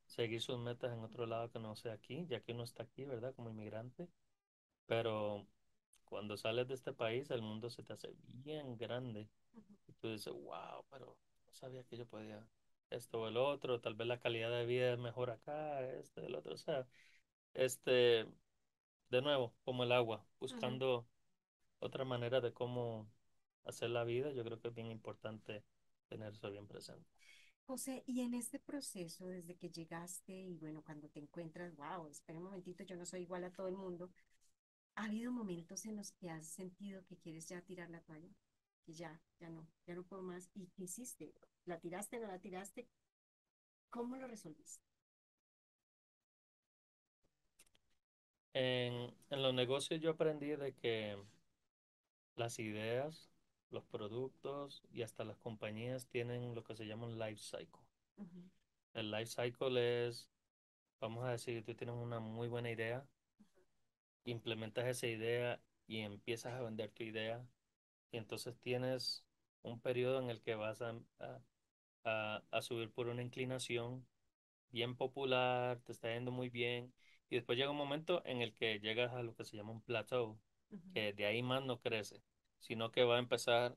[0.05, 3.05] seguir sus metas en otro lado que no sea aquí, ya que uno está aquí,
[3.05, 3.33] ¿verdad?
[3.35, 4.09] Como inmigrante.
[4.87, 5.47] Pero
[6.05, 9.29] cuando sales de este país, el mundo se te hace bien grande.
[9.87, 12.45] Y tú dices, wow, pero no sabía que yo podía
[12.95, 16.35] esto o el otro, tal vez la calidad de vida es mejor acá, este, el
[16.35, 16.53] otro.
[16.53, 16.87] O sea,
[17.53, 18.27] este,
[19.09, 21.07] de nuevo, como el agua, buscando
[21.79, 23.09] otra manera de cómo
[23.65, 25.63] hacer la vida, yo creo que es bien importante
[26.09, 27.07] tener eso bien presente.
[27.65, 32.37] José, y en este proceso, desde que llegaste y bueno, cuando te encuentras, wow, espera
[32.37, 34.11] un momentito, yo no soy igual a todo el mundo,
[34.95, 38.29] ¿ha habido momentos en los que has sentido que quieres ya tirar la toalla?
[38.87, 40.49] Ya, ya no, ya no puedo más.
[40.55, 41.33] ¿Y qué hiciste?
[41.65, 42.87] ¿La tiraste, no la tiraste?
[43.89, 44.85] ¿Cómo lo resolviste?
[48.55, 51.15] En, en los negocios yo aprendí de que
[52.37, 53.29] las ideas,
[53.71, 57.81] los productos y hasta las compañías tienen lo que se llama un life cycle.
[58.95, 60.27] El life cycle es,
[60.99, 63.05] vamos a decir, tú tienes una muy buena idea,
[64.25, 67.45] implementas esa idea y empiezas a vender tu idea
[68.15, 69.25] y entonces tienes
[69.61, 70.95] un periodo en el que vas a,
[72.05, 74.07] a, subir por una inclinación
[74.69, 76.93] bien popular, te está yendo muy bien
[77.29, 79.81] y después llega un momento en el que llegas a lo que se llama un
[79.81, 80.39] plateau,
[80.93, 82.21] que de ahí más no crece,
[82.59, 83.75] sino que va a empezar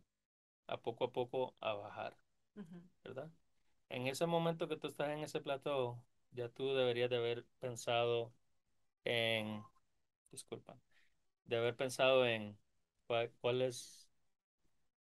[0.68, 2.16] a poco a poco a bajar,
[2.54, 2.80] ujú.
[3.02, 3.30] ¿verdad?
[3.88, 8.32] En ese momento que tú estás en ese plateau, ya tú deberías de haber pensado
[9.04, 9.64] en,
[10.30, 10.78] disculpa,
[11.46, 12.58] de haber pensado en
[13.06, 14.07] cuál, cuál es,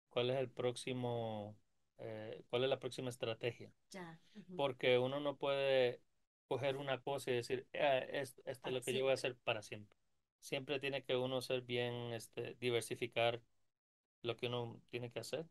[0.09, 1.57] cuál es el próximo,
[1.99, 3.71] eh, cuál es la próxima estrategia.
[3.91, 4.17] Ya,
[4.55, 6.01] Porque uno no puede
[6.47, 9.35] coger una cosa y decir, "Ah, es- esto es lo que yo voy a hacer
[9.37, 9.97] para siempre.
[10.41, 13.41] Siempre tiene que uno ser bien, este, diversificar
[14.23, 15.47] lo que uno tiene que hacer.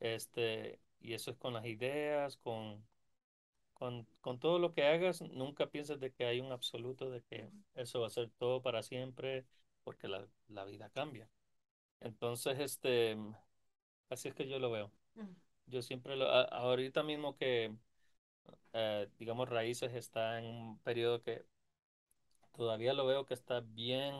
[0.00, 2.86] Este, y eso es con las ideas, con,
[3.74, 7.50] con, con todo lo que hagas, nunca pienses de que hay un absoluto de que
[7.74, 9.46] eso va a ser todo para siempre,
[9.84, 11.30] porque la, la vida cambia.
[12.00, 13.16] Entonces, este,
[14.10, 14.92] así es que yo lo veo.
[15.16, 15.34] ujú.
[15.66, 17.74] Yo siempre lo, a- ahorita mismo que,
[18.72, 21.44] eh, digamos, Raíces está en un periodo que
[22.52, 24.14] todavía lo veo que está bien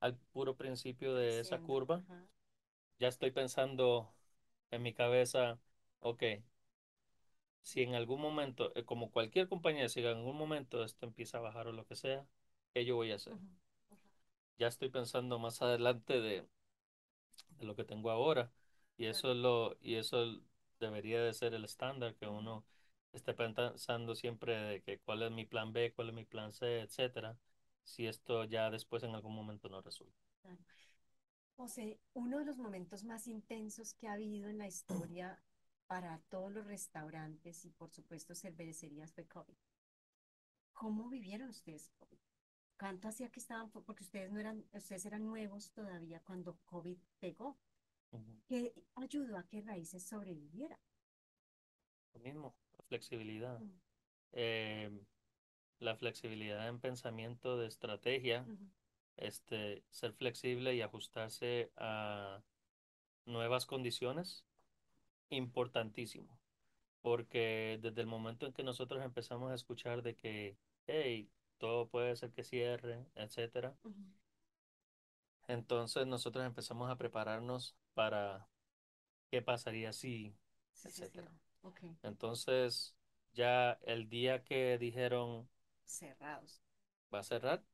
[0.00, 2.04] al puro principio de esa curva.
[2.98, 4.14] Ya estoy pensando
[4.70, 5.58] en mi cabeza,
[6.00, 6.22] ok,
[7.62, 11.40] si en algún momento, eh, como cualquier compañía, si en algún momento esto empieza a
[11.42, 12.26] bajar o lo que sea,
[12.72, 13.36] ¿qué yo voy a hacer?
[14.58, 16.46] Ya estoy pensando más adelante de,
[17.58, 18.52] de lo que tengo ahora
[18.96, 20.40] y eso es lo, y eso
[20.80, 22.64] debería de ser el estándar, que uno
[23.12, 26.80] esté pensando siempre de que cuál es mi plan B, cuál es mi plan C,
[26.80, 27.38] etcétera,
[27.84, 30.16] si esto ya después en algún momento no resulta.
[31.56, 35.40] José, uno de los momentos más intensos que ha habido en la historia
[35.86, 39.56] para todos los restaurantes y por supuesto cervecerías fue COVID.
[40.74, 42.18] ¿Cómo vivieron ustedes COVID?
[42.78, 43.70] ¿Cuánto hacía que estaban?
[43.70, 47.56] Porque ustedes no eran, ustedes eran nuevos todavía cuando COVID pegó.
[48.48, 50.78] ¿Qué ayudó a que Raíces sobreviviera?
[52.14, 53.60] Lo mismo, la flexibilidad.
[54.32, 54.90] Eh,
[55.78, 58.46] la flexibilidad en pensamiento de estrategia,
[59.16, 62.42] este, ser flexible y ajustarse a
[63.24, 64.44] nuevas condiciones,
[65.30, 66.38] importantísimo.
[67.02, 72.16] Porque desde el momento en que nosotros empezamos a escuchar de que, hey, todo puede
[72.16, 73.76] ser que cierre, etcétera,
[75.48, 78.48] entonces nosotros empezamos a prepararnos para
[79.30, 80.36] qué pasaría si,
[80.72, 81.18] Sí, sí, sí.
[81.18, 81.32] etcétera.
[82.02, 82.96] Entonces,
[83.34, 85.48] ya el día que dijeron
[85.86, 86.60] cerrados.
[87.14, 87.64] va a cerrar,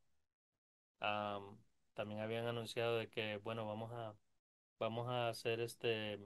[1.01, 1.59] am,
[1.95, 4.17] también habían anunciado de que, bueno, vamos a,
[4.79, 6.21] vamos a hacer este,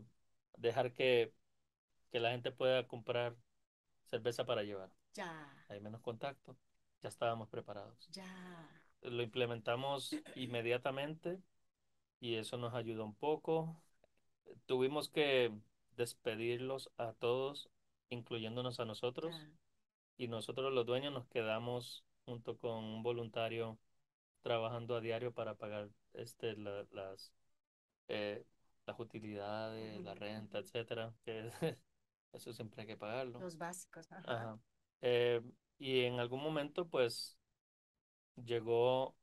[0.58, 1.34] dejar que,
[2.10, 3.36] que la gente pueda comprar
[4.06, 4.90] cerveza para llevar.
[5.16, 5.26] Ya,
[5.68, 6.56] Hay menos contacto,
[7.02, 8.12] ya estábamos preparados.
[8.14, 8.26] ya.
[9.02, 11.40] Lo implementamos inmediatamente
[12.20, 13.82] y eso nos ayudó un poco.
[14.66, 15.52] Tuvimos que
[15.96, 17.70] despedirlos a todos,
[18.10, 19.34] incluyéndonos a nosotros,
[20.18, 23.78] y nosotros los dueños nos quedamos junto con un voluntario
[24.42, 27.32] trabajando a diario para pagar este la- las
[28.08, 28.44] eh,
[28.86, 31.50] las utilidades, la renta, etcétera, que
[32.32, 33.40] eso siempre hay que pagarlo.
[33.40, 34.10] Los básicos.
[34.12, 34.24] Ajá.
[34.32, 34.58] Ajá.
[35.02, 35.42] Eh,
[35.78, 37.36] y en algún momento, pues,
[38.44, 39.16] llegó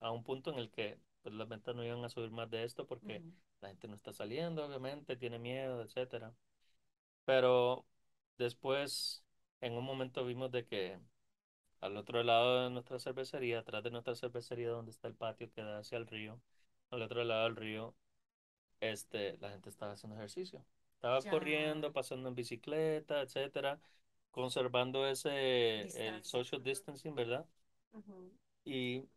[0.00, 2.64] a un punto en el que pues, las ventas no iban a subir más de
[2.64, 3.22] esto porque.
[3.60, 6.34] La gente no está saliendo, obviamente, tiene miedo, etcétera.
[7.24, 7.86] Pero
[8.38, 9.24] después,
[9.60, 10.98] en un momento vimos de que
[11.80, 15.62] al otro lado de nuestra cervecería, atrás de nuestra cervecería, donde está el patio que
[15.62, 16.40] da hacia el río,
[16.90, 17.94] al otro lado del río,
[18.80, 20.64] este, la gente estaba haciendo ejercicio.
[20.96, 21.30] Estaba Ya.
[21.30, 23.80] corriendo, pasando en bicicleta, etcétera,
[24.30, 27.46] conservando ese, el social distancing, ¿verdad?
[28.64, 29.08] Y,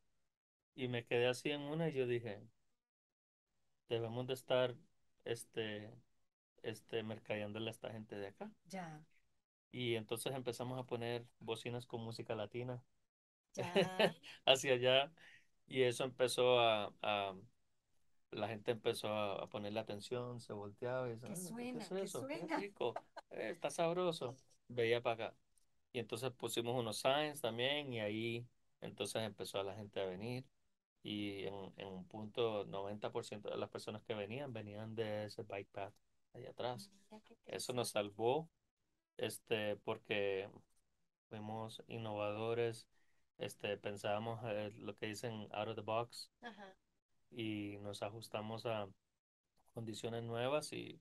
[0.76, 2.42] y me quedé así en una y yo dije,
[3.90, 4.76] debemos de estar,
[5.26, 5.92] este,
[6.64, 8.52] este, mercadeándole a esta gente de acá.
[8.72, 9.02] Ya,
[9.72, 12.82] Y entonces empezamos a poner bocinas con música latina
[13.56, 14.16] ya.
[14.46, 15.12] hacia allá
[15.68, 17.36] y eso empezó a, a-
[18.32, 21.80] la gente empezó a, a ponerle atención, se volteaba y decía, ¿Qué "Ah, ¿qué suena?
[21.80, 22.28] es ¿Qué eso?
[22.30, 22.56] Qué suena?
[22.56, 23.00] rico,
[23.32, 24.38] eh, está sabroso.
[24.70, 25.38] Veía para acá.
[25.94, 28.48] Y entonces pusimos unos signs también y ahí
[28.82, 30.46] entonces empezó la gente a venir
[31.04, 35.70] y en, en un punto 90% de las personas que venían venían de ese bike
[35.72, 35.94] path
[36.34, 36.92] allá atrás.
[37.46, 38.50] Eso nos salvó
[39.18, 40.50] este, porque
[41.30, 42.88] fuimos innovadores,
[43.38, 46.76] este, pensábamos eh, lo que dicen out of the box Ajá.
[47.32, 48.88] y nos ajustamos a
[49.74, 51.00] condiciones nuevas y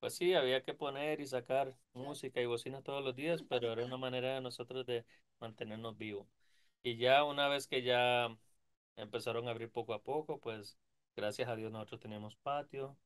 [0.00, 3.84] pues sí, había que poner y sacar música y bocinas todos los días, pero era
[3.84, 5.04] una manera de nosotros de
[5.40, 6.28] mantenernos vivos.
[6.82, 8.36] Y ya una vez que ya
[8.96, 10.78] empezaron a abrir poco a poco, pues
[11.16, 12.96] gracias a Dios nosotros teníamos patio,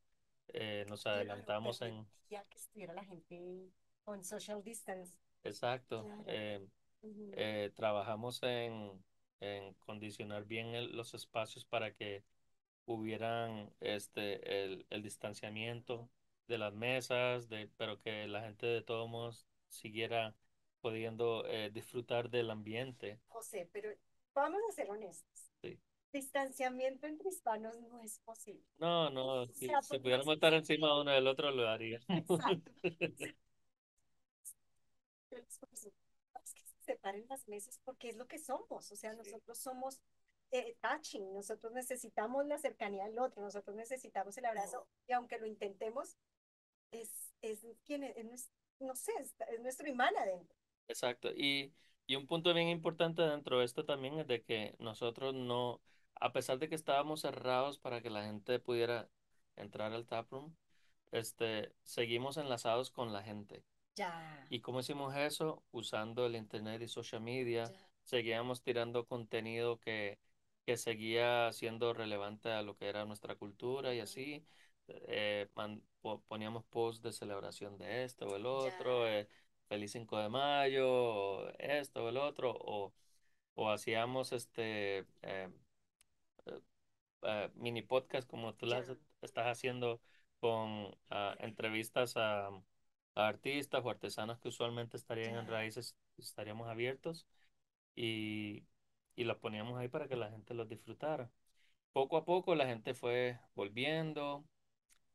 [0.49, 3.71] eh, nos Claro, adelantamos en, permitía que estuviera la gente
[4.05, 5.15] con social distance.
[5.45, 6.25] exacto, Claro.
[6.27, 6.67] eh,
[7.03, 7.27] Ujú.
[7.33, 9.05] eh, trabajamos en,
[9.41, 12.25] en condicionar bien el- los espacios para que
[12.87, 16.11] hubieran este el, el distanciamiento
[16.49, 20.35] de las mesas, de, pero que la gente de todos modos siguiera
[20.83, 23.21] pudiendo eh, disfrutar del ambiente.
[23.29, 23.89] José, pero
[24.35, 25.50] vamos a ser honestos.
[26.13, 28.65] Distanciamiento entre hispanos no es posible.
[28.79, 32.07] No, no, si, pudiéramos que estar se encima uno del otro lo haríamos.
[32.09, 32.73] Exacto.
[35.31, 38.91] Es que se separen las mesas porque es lo que somos.
[38.91, 40.01] O sea, nosotros somos
[40.51, 45.47] eh, touching, nosotros necesitamos la cercanía del otro, nosotros necesitamos el abrazo y aunque lo
[45.47, 46.17] intentemos,
[46.91, 50.57] es, es quien es, es no sé, es, es nuestro imán adentro.
[50.89, 51.31] Exacto.
[51.31, 51.73] Y,
[52.07, 55.81] y un punto bien importante dentro de esto también es de que nosotros no,
[56.21, 59.09] a pesar de que estábamos cerrados para que la gente pudiera
[59.57, 60.55] entrar al taproom,
[61.13, 63.65] este, seguimos enlazados con la gente.
[63.97, 64.11] Ya,
[64.49, 65.63] ¿Y cómo hicimos eso?
[65.73, 67.65] Usando el internet y social media.
[67.65, 70.19] ya, Seguíamos tirando contenido que,
[70.67, 74.45] que seguía siendo relevante a lo que era nuestra cultura y así.
[74.89, 75.83] Eh, man-
[76.29, 79.29] poníamos posts de celebración de esto o el otro, eh,
[79.69, 82.93] feliz 5 de mayo, o esto o el otro, o,
[83.55, 85.49] o hacíamos este eh,
[87.23, 88.87] eh, mini podcast como tú las
[89.23, 90.01] estás haciendo
[90.41, 97.27] con ah, entrevistas a, a artistas o artesanos que usualmente estarían en raíces, estaríamos abiertos
[97.95, 98.65] y,
[99.17, 101.31] y las poníamos ahí para que la gente los disfrutara.
[101.93, 104.45] Poco a poco la gente fue volviendo,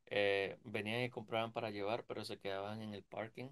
[0.07, 3.49] eh, venían y compraban para llevar, pero se quedaban en el parking.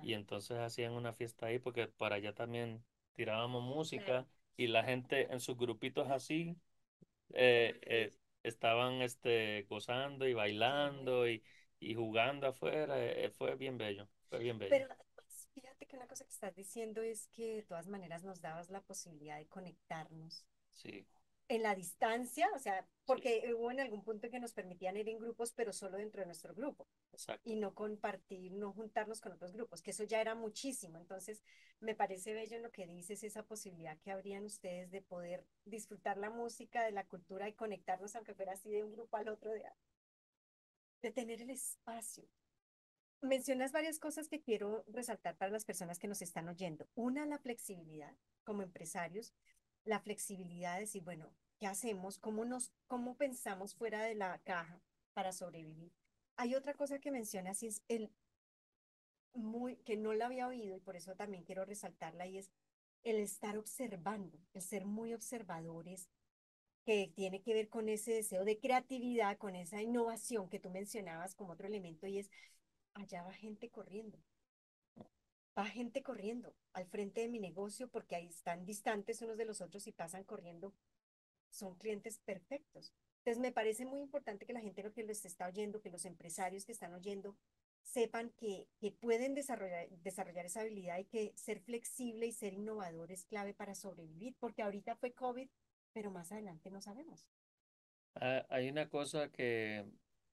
[0.00, 5.32] Y entonces hacían una fiesta ahí porque para allá también tirábamos música y la gente
[5.32, 6.56] en sus grupitos así
[7.34, 8.10] eh, eh,
[8.42, 11.42] estaban este, gozando y bailando y,
[11.80, 12.96] y jugando afuera.
[13.04, 14.84] eh, fue bien bello, fue bien bello.
[14.84, 18.40] Pero además, fíjate que una cosa que estás diciendo es que de todas maneras nos
[18.40, 21.04] dabas la posibilidad de conectarnos Sí,
[21.48, 25.08] en la distancia, o sea, sí, porque hubo en algún punto que nos permitían ir
[25.08, 27.48] en grupos, pero solo dentro de nuestro grupo exacto.
[27.48, 30.98] y no compartir, no juntarnos con otros grupos, que eso ya era muchísimo.
[30.98, 31.42] Entonces,
[31.80, 36.18] me parece bello en lo que dices, esa posibilidad que habrían ustedes de poder disfrutar
[36.18, 39.52] la música, de la cultura y conectarnos, aunque fuera así de un grupo al otro,
[39.52, 39.62] de,
[41.02, 42.24] de tener el espacio.
[43.22, 46.86] Mencionas varias cosas que quiero resaltar para las personas que nos están oyendo.
[46.94, 49.32] Una, la flexibilidad como empresarios,
[49.86, 52.18] la flexibilidad de decir, bueno, ¿qué hacemos?
[52.18, 54.82] ¿Cómo nos, cómo pensamos fuera de la caja
[55.14, 55.92] para sobrevivir?
[56.36, 58.10] Hay otra cosa que mencionas y es el
[59.32, 62.50] muy, que no la había oído y por eso también quiero resaltarla y es
[63.04, 66.08] el estar observando, el ser muy observadores,
[66.84, 71.34] que tiene que ver con ese deseo de creatividad, con esa innovación que tú mencionabas
[71.34, 72.30] como otro elemento y es,
[72.94, 74.18] allá va gente corriendo,
[75.56, 79.60] va gente corriendo al frente de mi negocio porque ahí están distantes unos de los
[79.60, 80.74] otros y pasan corriendo,
[81.50, 82.92] son clientes perfectos.
[83.18, 86.04] Entonces me parece muy importante que la gente lo que les está oyendo, que los
[86.04, 87.36] empresarios que están oyendo,
[87.82, 93.10] sepan que, que pueden desarrollar, desarrollar esa habilidad y que ser flexible y ser innovador
[93.12, 95.48] es clave para sobrevivir, porque ahorita fue COVID,
[95.92, 97.26] pero más adelante no sabemos.
[98.16, 99.84] Ah, hay una cosa que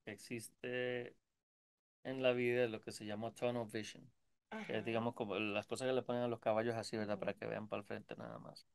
[0.05, 1.15] existe
[2.03, 4.09] en la vida, lo que se llama tunnel vision,
[4.62, 7.20] que es, digamos, como las cosas que le ponen a los caballos así, ¿verdad?
[7.20, 8.66] Para que vean para el frente nada más.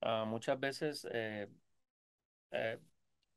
[0.00, 1.48] Ah, muchas veces eh,
[2.50, 2.78] eh,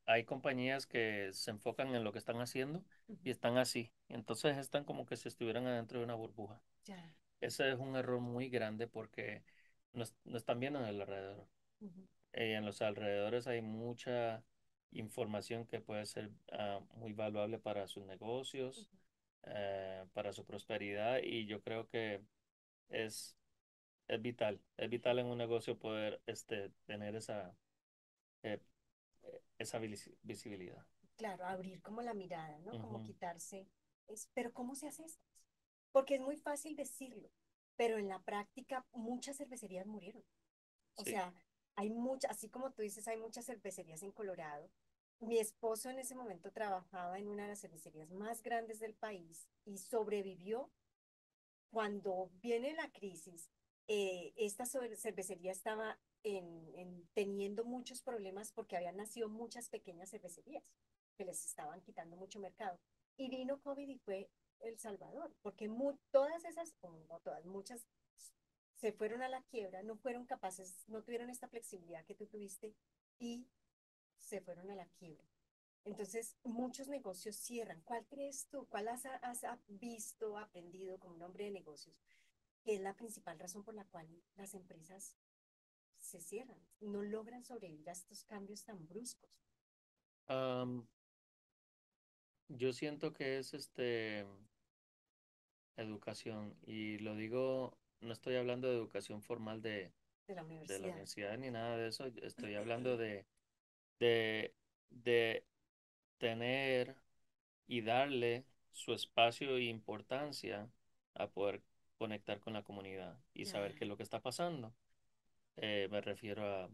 [0.06, 2.84] hay compañías que se enfocan en lo que están haciendo
[3.24, 3.92] y están así.
[4.08, 6.62] Entonces están como que si estuvieran adentro de una burbuja.
[7.40, 9.44] Ese es un error muy grande porque
[9.92, 11.48] no, no están viendo en el alrededor.
[12.32, 14.44] Eh, en los alrededores hay mucha
[14.92, 18.90] información que puede ser ah, muy valuable para sus negocios.
[19.44, 22.22] Eh, para su prosperidad y yo creo que
[22.90, 23.36] es,
[24.08, 27.56] es vital, es vital en un negocio poder este, tener esa,
[28.42, 28.60] eh,
[29.58, 30.86] esa visi- visibilidad.
[31.16, 32.76] Claro, abrir como la mirada, ¿no?
[32.78, 33.66] Como quitarse.
[34.06, 35.22] Es, pero ¿cómo se hace esto?
[35.92, 37.30] Porque es muy fácil decirlo,
[37.76, 40.22] pero en la práctica muchas cervecerías murieron.
[40.96, 41.06] O Sí.
[41.06, 41.34] sea,
[41.76, 44.70] hay muchas, así como tú dices, hay muchas cervecerías en Colorado.
[45.20, 49.48] Mi esposo en ese momento trabajaba en una de las cervecerías más grandes del país
[49.64, 50.70] y sobrevivió
[51.70, 53.50] cuando viene la crisis.
[53.90, 56.44] eh, esta cervecería estaba en,
[56.76, 60.62] en- teniendo muchos problemas porque habían nacido muchas pequeñas cervecerías
[61.16, 62.78] que les estaban quitando mucho mercado.
[63.16, 64.28] Y vino COVID y fue
[64.60, 65.70] El Salvador, porque
[66.10, 66.74] todas esas,
[67.22, 67.86] todas, muchas
[68.76, 72.74] se fueron a la quiebra, no fueron capaces, no tuvieron esta flexibilidad que tú tuviste
[73.18, 73.46] y
[74.28, 75.26] se fueron a la quiebra.
[75.84, 77.80] Entonces, muchos negocios cierran.
[77.82, 78.66] ¿Cuál crees tú?
[78.68, 81.96] ¿Cuál has, has visto, aprendido como un hombre de negocios?
[82.62, 84.06] Que es la principal razón por la cual
[84.36, 85.16] las empresas
[85.98, 89.30] se cierran, no logran sobrevivir a estos cambios tan bruscos.
[90.26, 90.86] Am,
[92.48, 94.26] yo siento que es este
[95.76, 99.92] educación y lo digo, no estoy hablando de educación formal de,
[100.26, 100.88] de la de la universidad.
[100.88, 103.26] universidad ni nada de eso, estoy hablando de,
[103.98, 104.54] de,
[104.90, 105.44] de
[106.18, 106.96] tener
[107.66, 110.70] y darle su espacio e importancia
[111.14, 111.62] a poder
[111.98, 114.74] conectar con la comunidad y saber qué es lo que está pasando.
[115.56, 116.70] Eh, me refiero a,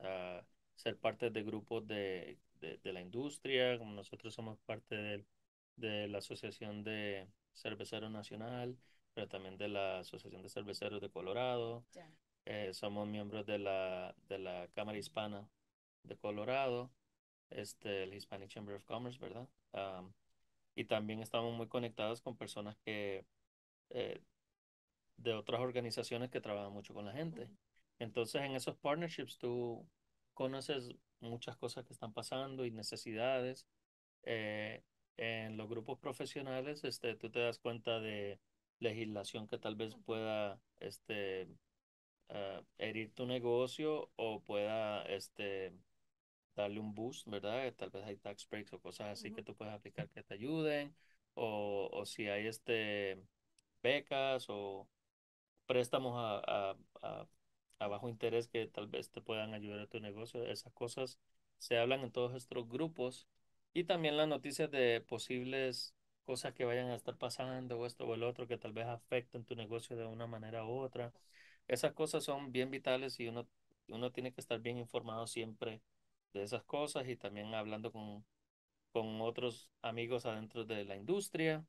[0.00, 0.44] a
[0.76, 5.26] ser parte de grupos de, de, de la industria, como nosotros somos parte del-
[5.76, 8.76] de la Asociación de Cerveceros Nacional,
[9.14, 11.84] pero también de la Asociación de Cerveceros de Colorado.
[12.46, 15.48] Eh, somos miembros de la, de la Cámara Hispana
[16.04, 16.90] de Colorado,
[17.50, 19.48] este, el Hispanic Chamber of Commerce, ¿verdad?
[20.74, 23.26] Y también estamos muy conectados con personas que
[23.90, 24.20] eh,
[25.16, 27.48] de otras organizaciones que trabajan mucho con la gente.
[27.98, 29.86] Entonces, en esos partnerships tú
[30.34, 30.90] conoces
[31.20, 33.66] muchas cosas que están pasando y necesidades.
[34.24, 34.82] Eh,
[35.16, 38.40] en los grupos profesionales, este, tú te das cuenta de
[38.80, 41.48] legislación que tal vez pueda, este,
[42.30, 45.72] ah, herir tu negocio o pueda, este,
[46.56, 47.72] darle un boost, ¿verdad?
[47.74, 49.44] Tal vez hay tax breaks o cosas así que ujú.
[49.44, 50.94] tú puedes aplicar que te ayuden,
[51.34, 53.22] o, o si hay este
[53.82, 54.88] becas o
[55.66, 57.26] préstamos a, a- a
[57.80, 60.44] a bajo interés que tal vez te puedan ayudar a tu negocio.
[60.46, 61.18] Esas cosas
[61.58, 63.26] se hablan en todos estos grupos
[63.74, 65.94] y también las noticias de posibles
[66.24, 69.44] cosas que vayan a estar pasando o esto o el otro que tal vez afecten
[69.44, 71.12] tu negocio de una manera u otra.
[71.68, 73.48] Esas cosas son bien vitales y uno,
[73.88, 75.82] uno tiene que estar bien informado siempre
[76.34, 78.26] de esas cosas y también hablando con,
[78.92, 81.66] con otros amigos adentro de la industria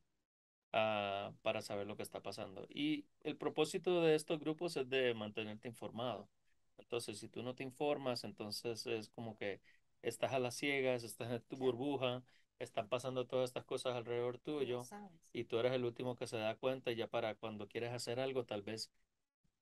[0.73, 2.65] ah, para saber lo que está pasando.
[2.69, 6.29] Y el propósito de estos grupos es de mantenerte informado.
[6.77, 9.61] Entonces, si tú no te informas, entonces es como que
[10.01, 12.23] estás a las ciegas, estás en tu burbuja,
[12.59, 14.89] están pasando todas estas cosas alrededor tuyo
[15.33, 18.19] y tú eres el último que se da cuenta y ya para cuando quieres hacer
[18.19, 18.91] algo, tal vez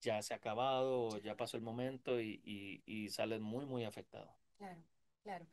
[0.02, 3.86] ya se ha acabado o ya pasó el momento y, y, y sales muy, muy
[3.86, 4.36] afectado.
[4.58, 4.82] Claro,
[5.24, 5.46] claro.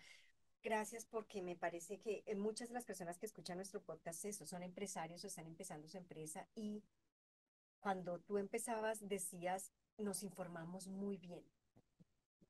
[0.62, 4.46] Gracias porque me parece que eh, muchas de las personas que escuchan nuestro podcast eso,
[4.46, 6.82] son empresarios o están empezando su empresa y
[7.80, 11.44] cuando tú empezabas decías, nos informamos muy bien.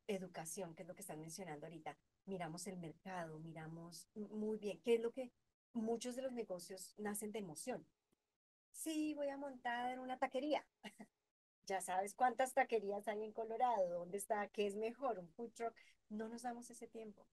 [0.09, 1.97] Educación, que es lo que están mencionando ahorita.
[2.27, 5.31] Miramos el mercado, miramos muy bien, qué es lo que
[5.73, 7.87] muchos de los negocios nacen de emoción.
[8.73, 10.65] Sí, voy a montar una taquería.
[11.71, 15.73] Ya sabes cuántas taquerías hay en Colorado, dónde está, qué es mejor, un food truck.
[16.09, 17.25] No nos damos ese tiempo.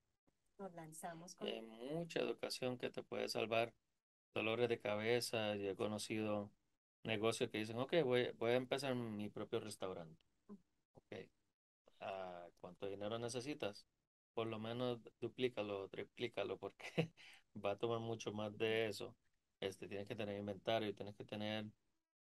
[0.60, 1.48] Nos lanzamos con...
[1.48, 3.74] hay mucha educación que te puede salvar
[4.36, 5.56] dolores de cabeza.
[5.56, 6.52] Yo he conocido
[7.02, 10.22] negocios que dicen, ok, voy, voy a empezar mi propio restaurante.
[10.94, 11.28] Ok,
[12.02, 13.88] ah, ¿cuánto dinero necesitas?
[14.36, 17.12] Por lo menos duplícalo, triplícalo, porque
[17.66, 19.16] va a tomar mucho más de eso.
[19.60, 21.66] Este, tienes que tener inventario, tienes que tener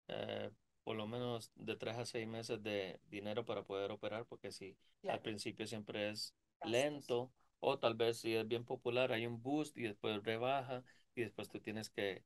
[0.07, 0.49] eh,
[0.87, 4.77] por lo menos de tres a seis meses de dinero para poder operar, porque si
[5.09, 6.33] al principio siempre es
[6.63, 7.29] lento,
[7.59, 11.49] o tal vez si es bien popular, hay un boost y después rebaja, y después
[11.49, 12.23] tú tienes que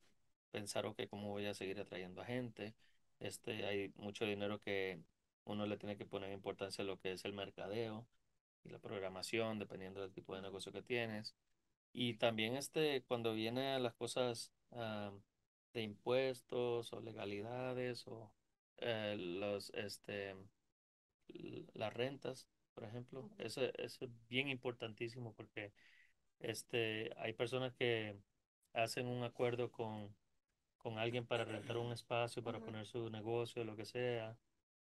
[0.51, 2.75] pensar, ok, ¿cómo voy a seguir atrayendo a gente?
[3.19, 5.01] Este, hay mucho dinero que
[5.45, 8.07] uno le tiene que poner importancia a lo que es el mercadeo
[8.63, 11.35] y la programación, dependiendo del tipo de negocio que tienes.
[11.93, 15.11] Y también este, cuando vienen las cosas ah,
[15.73, 18.31] de impuestos o legalidades o
[18.81, 20.35] eh, los, este,
[21.73, 25.73] las rentas, por ejemplo, eso, eso es bien importantísimo porque
[26.39, 28.17] este, hay personas que
[28.73, 30.15] hacen un acuerdo con,
[30.77, 34.37] con alguien para rentar un espacio, para poner su negocio, lo que sea,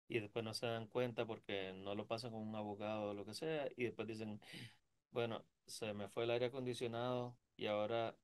[0.08, 3.26] y después no se dan cuenta porque no lo pasan con un abogado o lo
[3.26, 4.42] que sea, y después dicen,
[5.12, 8.16] bueno, se me fue el aire acondicionado y ahora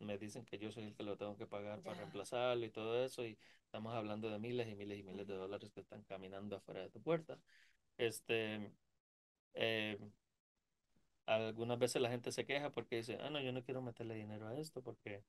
[0.00, 2.00] me dicen que yo soy el que lo tengo que pagar para Ya.
[2.00, 5.70] reemplazarlo y todo eso, y estamos hablando de miles y miles y miles de dólares
[5.72, 7.38] que están caminando afuera de tu puerta.
[7.98, 8.72] Este,
[9.54, 9.98] eh,
[11.26, 14.48] algunas veces la gente se queja porque dice, ah, no, yo no quiero meterle dinero
[14.48, 15.22] a esto porque,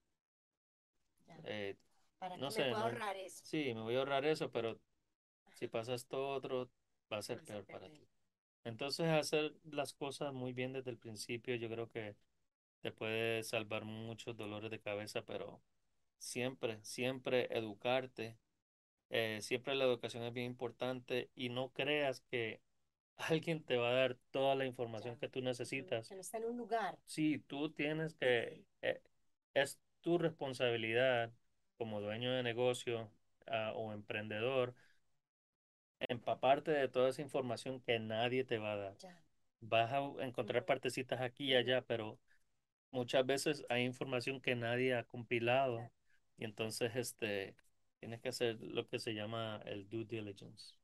[1.43, 1.75] eh,
[2.17, 3.43] ¿Para no qué me sé, puedo no, ahorrar eso?
[3.43, 4.79] sí, me voy a ahorrar eso, pero
[5.53, 6.69] si pasa esto otro,
[7.11, 8.07] va a ser vas a peor para ti.
[8.65, 12.15] Entonces, hacer las cosas muy bien desde el principio, yo creo que
[12.81, 15.61] te puede salvar muchos dolores de cabeza, pero
[16.19, 18.37] siempre, siempre educarte,
[19.09, 22.61] eh, siempre la educación es bien importante y no creas que
[23.17, 25.19] alguien te va a dar toda la información Ya.
[25.19, 26.07] que tú necesitas.
[26.07, 26.97] que no está en un lugar.
[27.05, 29.01] Sí, tú tienes que, eh,
[29.53, 31.31] es tu responsabilidad
[31.77, 33.09] como dueño de negocio,
[33.47, 34.73] ah, o emprendedor,
[35.99, 38.97] empaparte de toda esa información que nadie te va a dar.
[39.01, 39.15] Ya.
[39.61, 42.17] Vas a encontrar partecitas aquí y allá, pero
[42.91, 45.91] muchas veces hay información que nadie ha compilado
[46.37, 47.55] y entonces este,
[47.99, 50.75] tienes que hacer lo que se llama el due diligence.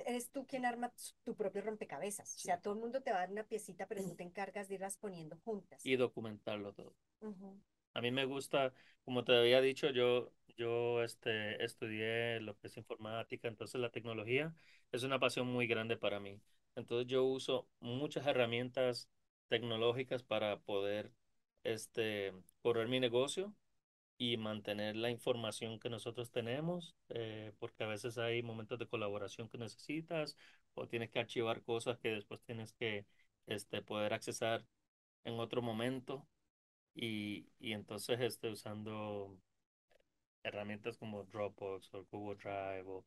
[0.00, 0.92] Eres tú quien arma
[1.22, 2.34] tu propio rompecabezas.
[2.36, 4.24] O Sí, sea, todo el mundo te va a dar una piecita, pero tú te
[4.24, 5.82] encargas de irlas poniendo juntas.
[5.82, 6.94] y documentarlo todo.
[7.20, 7.60] Ujú,
[7.94, 8.72] A mí me gusta,
[9.04, 14.54] como te había dicho, yo, yo este, estudié lo que es informática, entonces la tecnología
[14.92, 16.40] es una pasión muy grande para mí.
[16.76, 19.08] Entonces yo uso muchas herramientas
[19.48, 21.12] tecnológicas para poder
[21.64, 22.32] este,
[22.62, 23.54] correr mi negocio
[24.18, 29.48] y mantener la información que nosotros tenemos, eh, porque a veces hay momentos de colaboración
[29.48, 30.36] que necesitas
[30.74, 33.06] o tienes que archivar cosas que después tienes que
[33.46, 34.66] este, poder accesar
[35.24, 36.26] en otro momento
[36.94, 39.38] y, y entonces este, usando
[40.42, 43.04] herramientas como Dropbox o Google Drive o,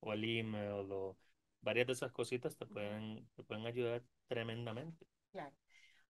[0.00, 1.16] o el email o
[1.62, 5.06] varias de esas cositas te pueden, te pueden ayudar tremendamente.
[5.32, 5.54] Claro.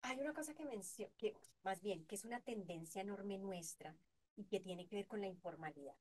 [0.02, 3.96] Hay una cosa que menciono, que más bien, que es una tendencia enorme nuestra
[4.36, 5.96] y que tiene que ver con la informalidad.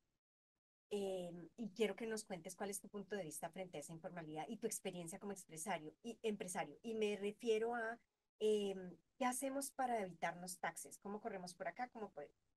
[0.90, 3.94] Eh, y quiero que nos cuentes cuál es tu punto de vista frente a esa
[3.94, 5.94] informalidad y tu experiencia como empresario.
[6.04, 6.78] Y, empresario.
[6.84, 7.98] y me refiero a
[8.40, 8.76] eh,
[9.18, 12.12] qué hacemos para evitarnos taxes, cómo corremos por acá, como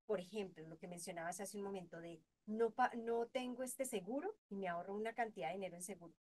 [0.07, 4.57] por, ejemplo, lo que mencionabas hace un momento de no, no tengo este seguro y
[4.57, 6.14] me ahorro una cantidad de dinero en seguro.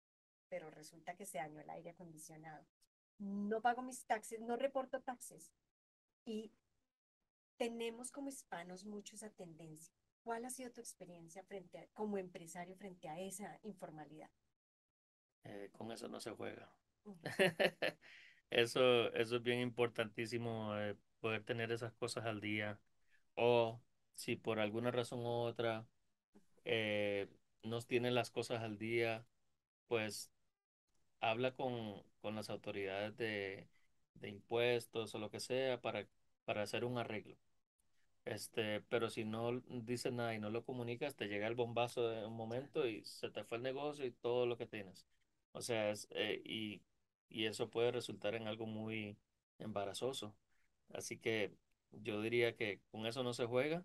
[0.48, 2.66] pero resulta que se dañó el aire acondicionado.
[3.20, 5.50] No pago mis taxes, no reporto taxes.
[6.26, 6.52] Y
[7.56, 9.94] tenemos como hispanos mucho esa tendencia.
[10.22, 14.28] ¿Cuál ha sido tu experiencia frente a- como empresario frente a esa informalidad?
[15.44, 16.72] Eh, con eso no se juega.
[18.50, 22.78] Eso, eso es bien importantísimo, eh, poder tener esas cosas al día.
[23.36, 23.82] O
[24.14, 25.86] si por alguna razón u otra
[26.64, 27.28] eh,
[27.64, 29.26] no tienen las cosas al día,
[29.88, 30.32] pues
[31.22, 33.68] habla con, con las autoridades de,
[34.16, 36.08] de impuestos o lo que sea para,
[36.46, 37.36] para hacer un arreglo.
[38.24, 42.24] Este, pero si no dices nada y no lo comunicas, te llega el bombazo de
[42.26, 45.06] un momento y se te fue el negocio y todo lo que tienes.
[45.52, 46.82] O sea, es, eh, y,
[47.28, 49.16] y eso puede resultar en algo muy
[49.58, 50.34] embarazoso.
[50.92, 51.52] Así que
[51.92, 53.84] yo diría que con eso no se juega.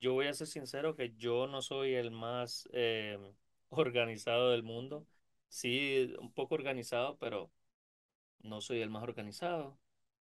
[0.00, 3.18] Yo voy a ser sincero que yo no soy el más eh,
[3.70, 5.06] organizado del mundo.
[5.52, 7.50] Sí, un poco organizado, pero
[8.40, 9.78] no soy el más organizado.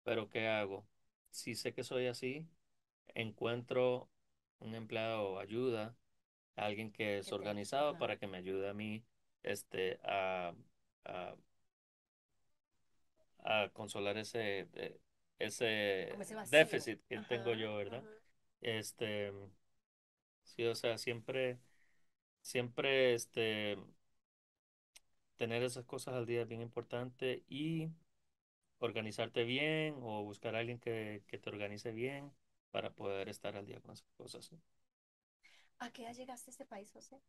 [0.03, 0.87] Pero ¿qué hago?
[1.31, 2.47] Si sé que soy así
[3.15, 4.09] encuentro
[4.59, 5.97] un empleado o ayuda,
[6.55, 9.05] alguien que es organizado para que me ayude a mí
[9.43, 10.53] este, a,
[11.05, 11.35] a,
[13.43, 14.99] a consolar ese, eh,
[15.39, 16.13] ese
[16.49, 18.03] déficit que tengo yo, ¿verdad?
[18.03, 18.09] ajá.
[18.61, 19.31] Este,
[20.43, 21.59] sí, o sea, siempre,
[22.41, 23.77] siempre, este,
[25.37, 27.89] tener esas cosas al día es bien importante y
[28.79, 32.31] organizarte bien o buscar a alguien que, que te organice bien
[32.71, 34.45] para poder estar al día con esas cosas.
[34.45, 34.57] ¿sí?
[35.79, 37.21] ¿A qué edad llegaste a este país, José?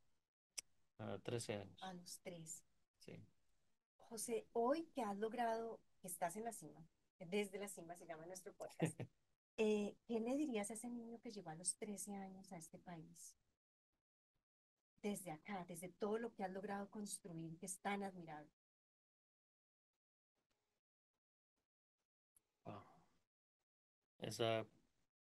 [0.98, 2.62] A 13 años, A los tres.
[2.98, 3.16] sí.
[3.98, 6.82] José, hoy que has logrado, que estás en la cima,
[7.18, 8.98] desde la cima se llama nuestro podcast,
[9.58, 12.78] eh, ¿qué le dirías a ese niño que llegó a los 13 años a este
[12.78, 13.36] país?
[15.02, 18.50] Desde acá, desde todo lo que has logrado construir, que es tan admirable.
[22.66, 22.82] Wow.
[24.18, 24.66] Esa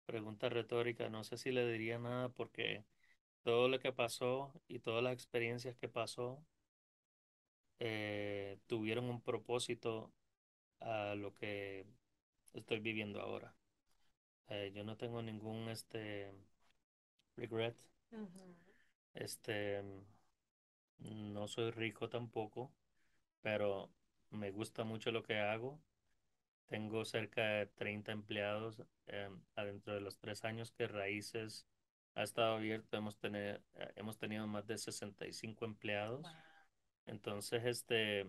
[0.05, 2.86] pregunta retórica, no sé si le diría nada porque
[3.43, 6.45] todo lo que pasó y todas las experiencias que pasó
[7.80, 10.11] eh, tuvieron un propósito
[10.82, 11.86] a lo que
[12.53, 13.55] estoy viviendo ahora.
[14.49, 16.34] Eh, yo no tengo ningún este
[17.38, 17.76] regret.
[18.11, 18.73] Ujú.
[19.14, 19.82] Este,
[20.99, 22.72] no soy rico tampoco,
[23.41, 23.89] pero
[24.32, 25.80] me gusta mucho lo que hago.
[26.68, 28.84] Tengo cerca de 30 empleados.
[29.07, 31.68] eh, adentro de los tres años que Raíces
[32.16, 36.26] ha estado abierto, hemos, tener, eh, hemos tenido más de 65 empleados.
[37.05, 38.28] Entonces, este,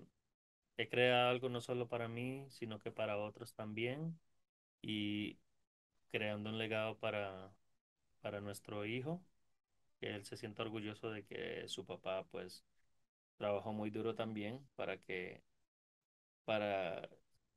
[0.76, 4.18] he creado algo no solo para mí, sino que para otros también.
[4.82, 5.38] Y
[6.10, 7.52] creando un legado para,
[8.20, 9.22] para nuestro hijo,
[10.04, 12.62] que él se sienta orgulloso de que su papá, pues,
[13.38, 15.42] trabajó muy duro también para que,
[16.44, 17.08] para,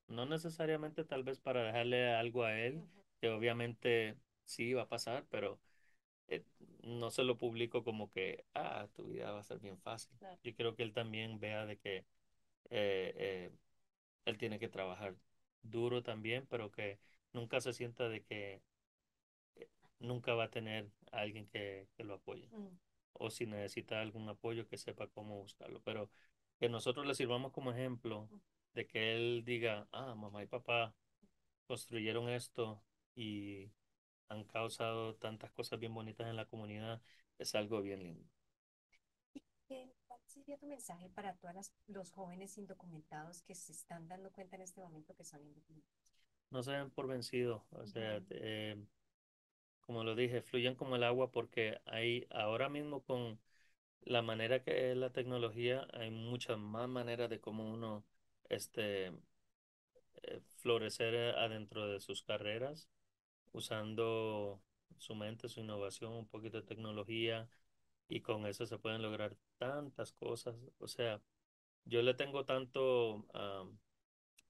[0.07, 2.85] no necesariamente tal vez para dejarle algo a él,
[3.19, 5.59] que obviamente sí va a pasar, pero
[6.29, 6.45] eh,
[6.83, 10.17] no se lo publico como que, ah, tu vida va a ser bien fácil.
[10.17, 10.39] Claro.
[10.41, 11.97] Yo quiero que él también vea de que
[12.69, 13.51] eh, eh,
[14.23, 15.15] él tiene que trabajar
[15.63, 16.97] duro también, pero que
[17.33, 18.61] nunca se sienta de que
[19.99, 22.51] nunca va a tener a alguien que, que lo apoye.
[22.53, 22.77] Mm.
[23.13, 25.81] O si necesita algún apoyo, que sepa cómo buscarlo.
[25.83, 26.09] Pero
[26.59, 28.31] que nosotros le sirvamos como ejemplo
[28.73, 30.95] de que él diga, ah, mamá y papá
[31.67, 32.83] construyeron esto
[33.15, 33.71] y
[34.29, 37.01] han causado tantas cosas bien bonitas en la comunidad,
[37.39, 38.29] es algo bien lindo.
[39.67, 44.57] ¿Qué- ¿Cuál sería tu mensaje para todos los jóvenes indocumentados que se están dando cuenta
[44.57, 45.95] en este momento que son indocumentados?
[46.51, 48.25] No se den por vencidos, o sea, Ujú.
[48.29, 48.77] eh,
[49.87, 53.39] como lo dije, fluyan como el agua porque hay ahora mismo con
[54.03, 58.05] la manera que es la tecnología, hay muchas más maneras de cómo uno
[58.49, 59.13] este,
[60.23, 62.89] eh, florecer eh, adentro de sus carreras,
[63.53, 64.61] usando
[64.97, 67.49] su mente, su innovación, un poquito de tecnología,
[68.09, 70.55] y con eso se pueden lograr tantas cosas.
[70.79, 71.21] O sea,
[71.85, 73.65] yo le tengo tanto, ah,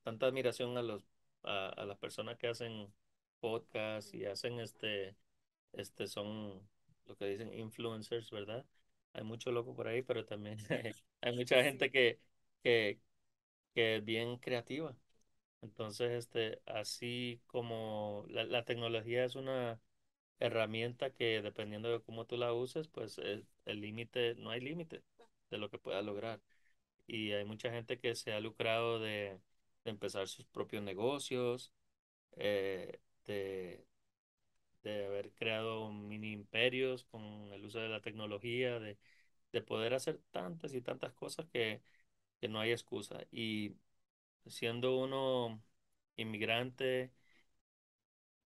[0.04, 1.04] tanta admiración a los,
[1.44, 2.94] a las personas que hacen
[3.40, 5.16] podcasts y hacen este,
[5.74, 6.62] este, son
[7.06, 8.66] lo que dicen influencers, ¿verdad?
[9.14, 10.58] Hay mucho loco por ahí, pero también
[11.22, 12.20] hay mucha gente que,
[12.64, 13.00] que,
[13.74, 14.96] que es bien creativa.
[15.62, 19.82] Entonces, este, así como la, la tecnología es una
[20.40, 25.04] herramienta que dependiendo de cómo tú la uses, pues el, el límite, no hay límite
[25.52, 26.42] de lo que puedas lograr.
[27.08, 29.40] Y hay mucha gente que se ha lucrado de,
[29.86, 31.74] de empezar sus propios negocios,
[32.38, 33.86] eh, de,
[34.92, 37.24] de haber creado mini imperios con
[37.54, 38.98] el uso de la tecnología, de,
[39.54, 41.82] de poder hacer tantas y tantas cosas que
[42.42, 43.20] que no hay excusa.
[43.32, 43.76] Y
[44.48, 45.62] siendo uno
[46.18, 47.12] inmigrante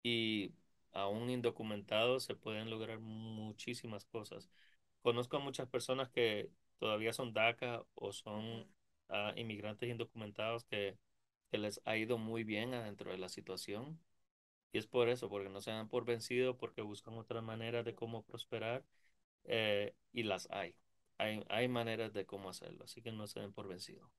[0.04, 0.54] y
[0.94, 4.50] aún indocumentado, se pueden lograr muchísimas cosas.
[5.02, 8.68] Conozco a muchas personas que todavía son DACA o son
[9.10, 10.98] ah, inmigrantes indocumentados que,
[11.52, 14.00] que les ha ido muy bien adentro de la situación.
[14.72, 17.96] Y es por eso, porque no se dan por vencido, porque buscan otras maneras de
[17.96, 18.84] cómo prosperar
[19.46, 20.76] eh, y las hay.
[21.18, 21.44] hay.
[21.50, 24.12] Hay maneras de cómo hacerlo, así que no se den por vencido.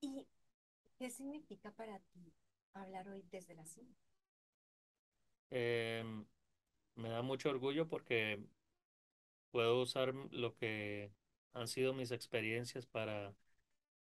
[0.00, 0.26] ¿Y
[0.98, 2.32] qué significa para ti
[2.74, 3.94] hablar hoy desde la cima?
[5.50, 6.26] Em,
[6.96, 8.40] me da mucho orgullo porque
[9.50, 11.10] puedo usar lo que
[11.52, 13.34] han sido mis experiencias para,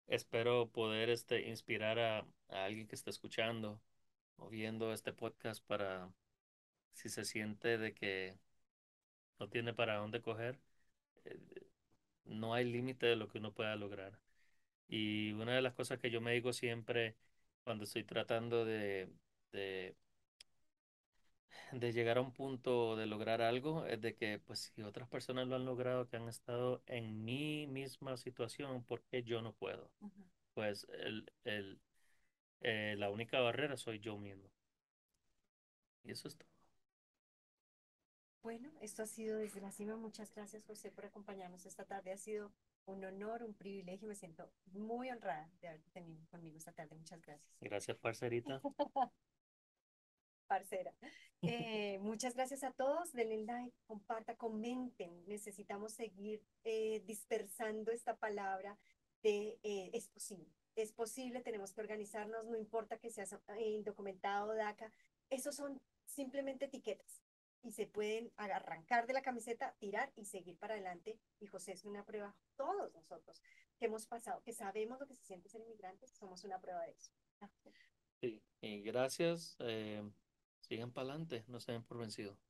[0.08, 2.20] espero poder este, inspirar a,
[2.50, 3.82] a alguien que está escuchando
[4.38, 6.12] o viendo este podcast para
[6.94, 8.40] si se siente de que
[9.40, 10.60] no tiene para dónde coger,
[11.26, 11.40] eh,
[12.26, 14.20] no hay límite de lo que uno pueda lograr.
[14.90, 17.18] Y una de las cosas que yo me digo siempre
[17.64, 19.10] cuando estoy tratando de,
[19.54, 19.96] de,
[21.72, 25.48] de llegar a un punto de lograr algo es de que, pues, si otras personas
[25.48, 29.90] lo han logrado, que han estado en mi misma situación, ¿por qué yo no puedo?
[30.54, 31.80] Pues el, el,
[32.62, 34.50] eh, la única barrera soy yo mismo.
[36.04, 36.48] Y eso es todo.
[38.42, 39.98] Bueno, esto ha sido desde la cima.
[39.98, 42.14] Muchas gracias, José, por acompañarnos esta tarde.
[42.14, 42.54] Ha sido
[42.86, 44.08] un honor, un privilegio.
[44.08, 46.96] Me siento muy honrada de haberte tenido conmigo esta tarde.
[46.96, 47.58] Muchas gracias.
[47.60, 48.62] Gracias, parcerita.
[50.48, 50.94] Parcera.
[51.42, 53.12] Eh, muchas gracias a todos.
[53.12, 55.26] Denle like, comparta, comenten.
[55.28, 58.78] Necesitamos seguir eh, dispersando esta palabra
[59.24, 60.48] de eh, es posible.
[60.78, 64.92] Es posible, tenemos que organizarnos, no importa que seas indocumentado, DACA.
[65.32, 67.24] Esos son simplemente etiquetas
[67.64, 71.20] y se pueden arrancar de la camiseta, tirar y seguir para adelante.
[71.40, 73.42] Y José es una prueba, todos nosotros
[73.80, 76.92] que hemos pasado, que sabemos lo que se siente ser inmigrantes, somos una prueba de
[76.92, 77.12] eso.
[78.22, 79.56] Sí, y gracias.
[79.58, 80.08] Eh,
[80.60, 82.47] sigan para adelante, no se den por vencidos.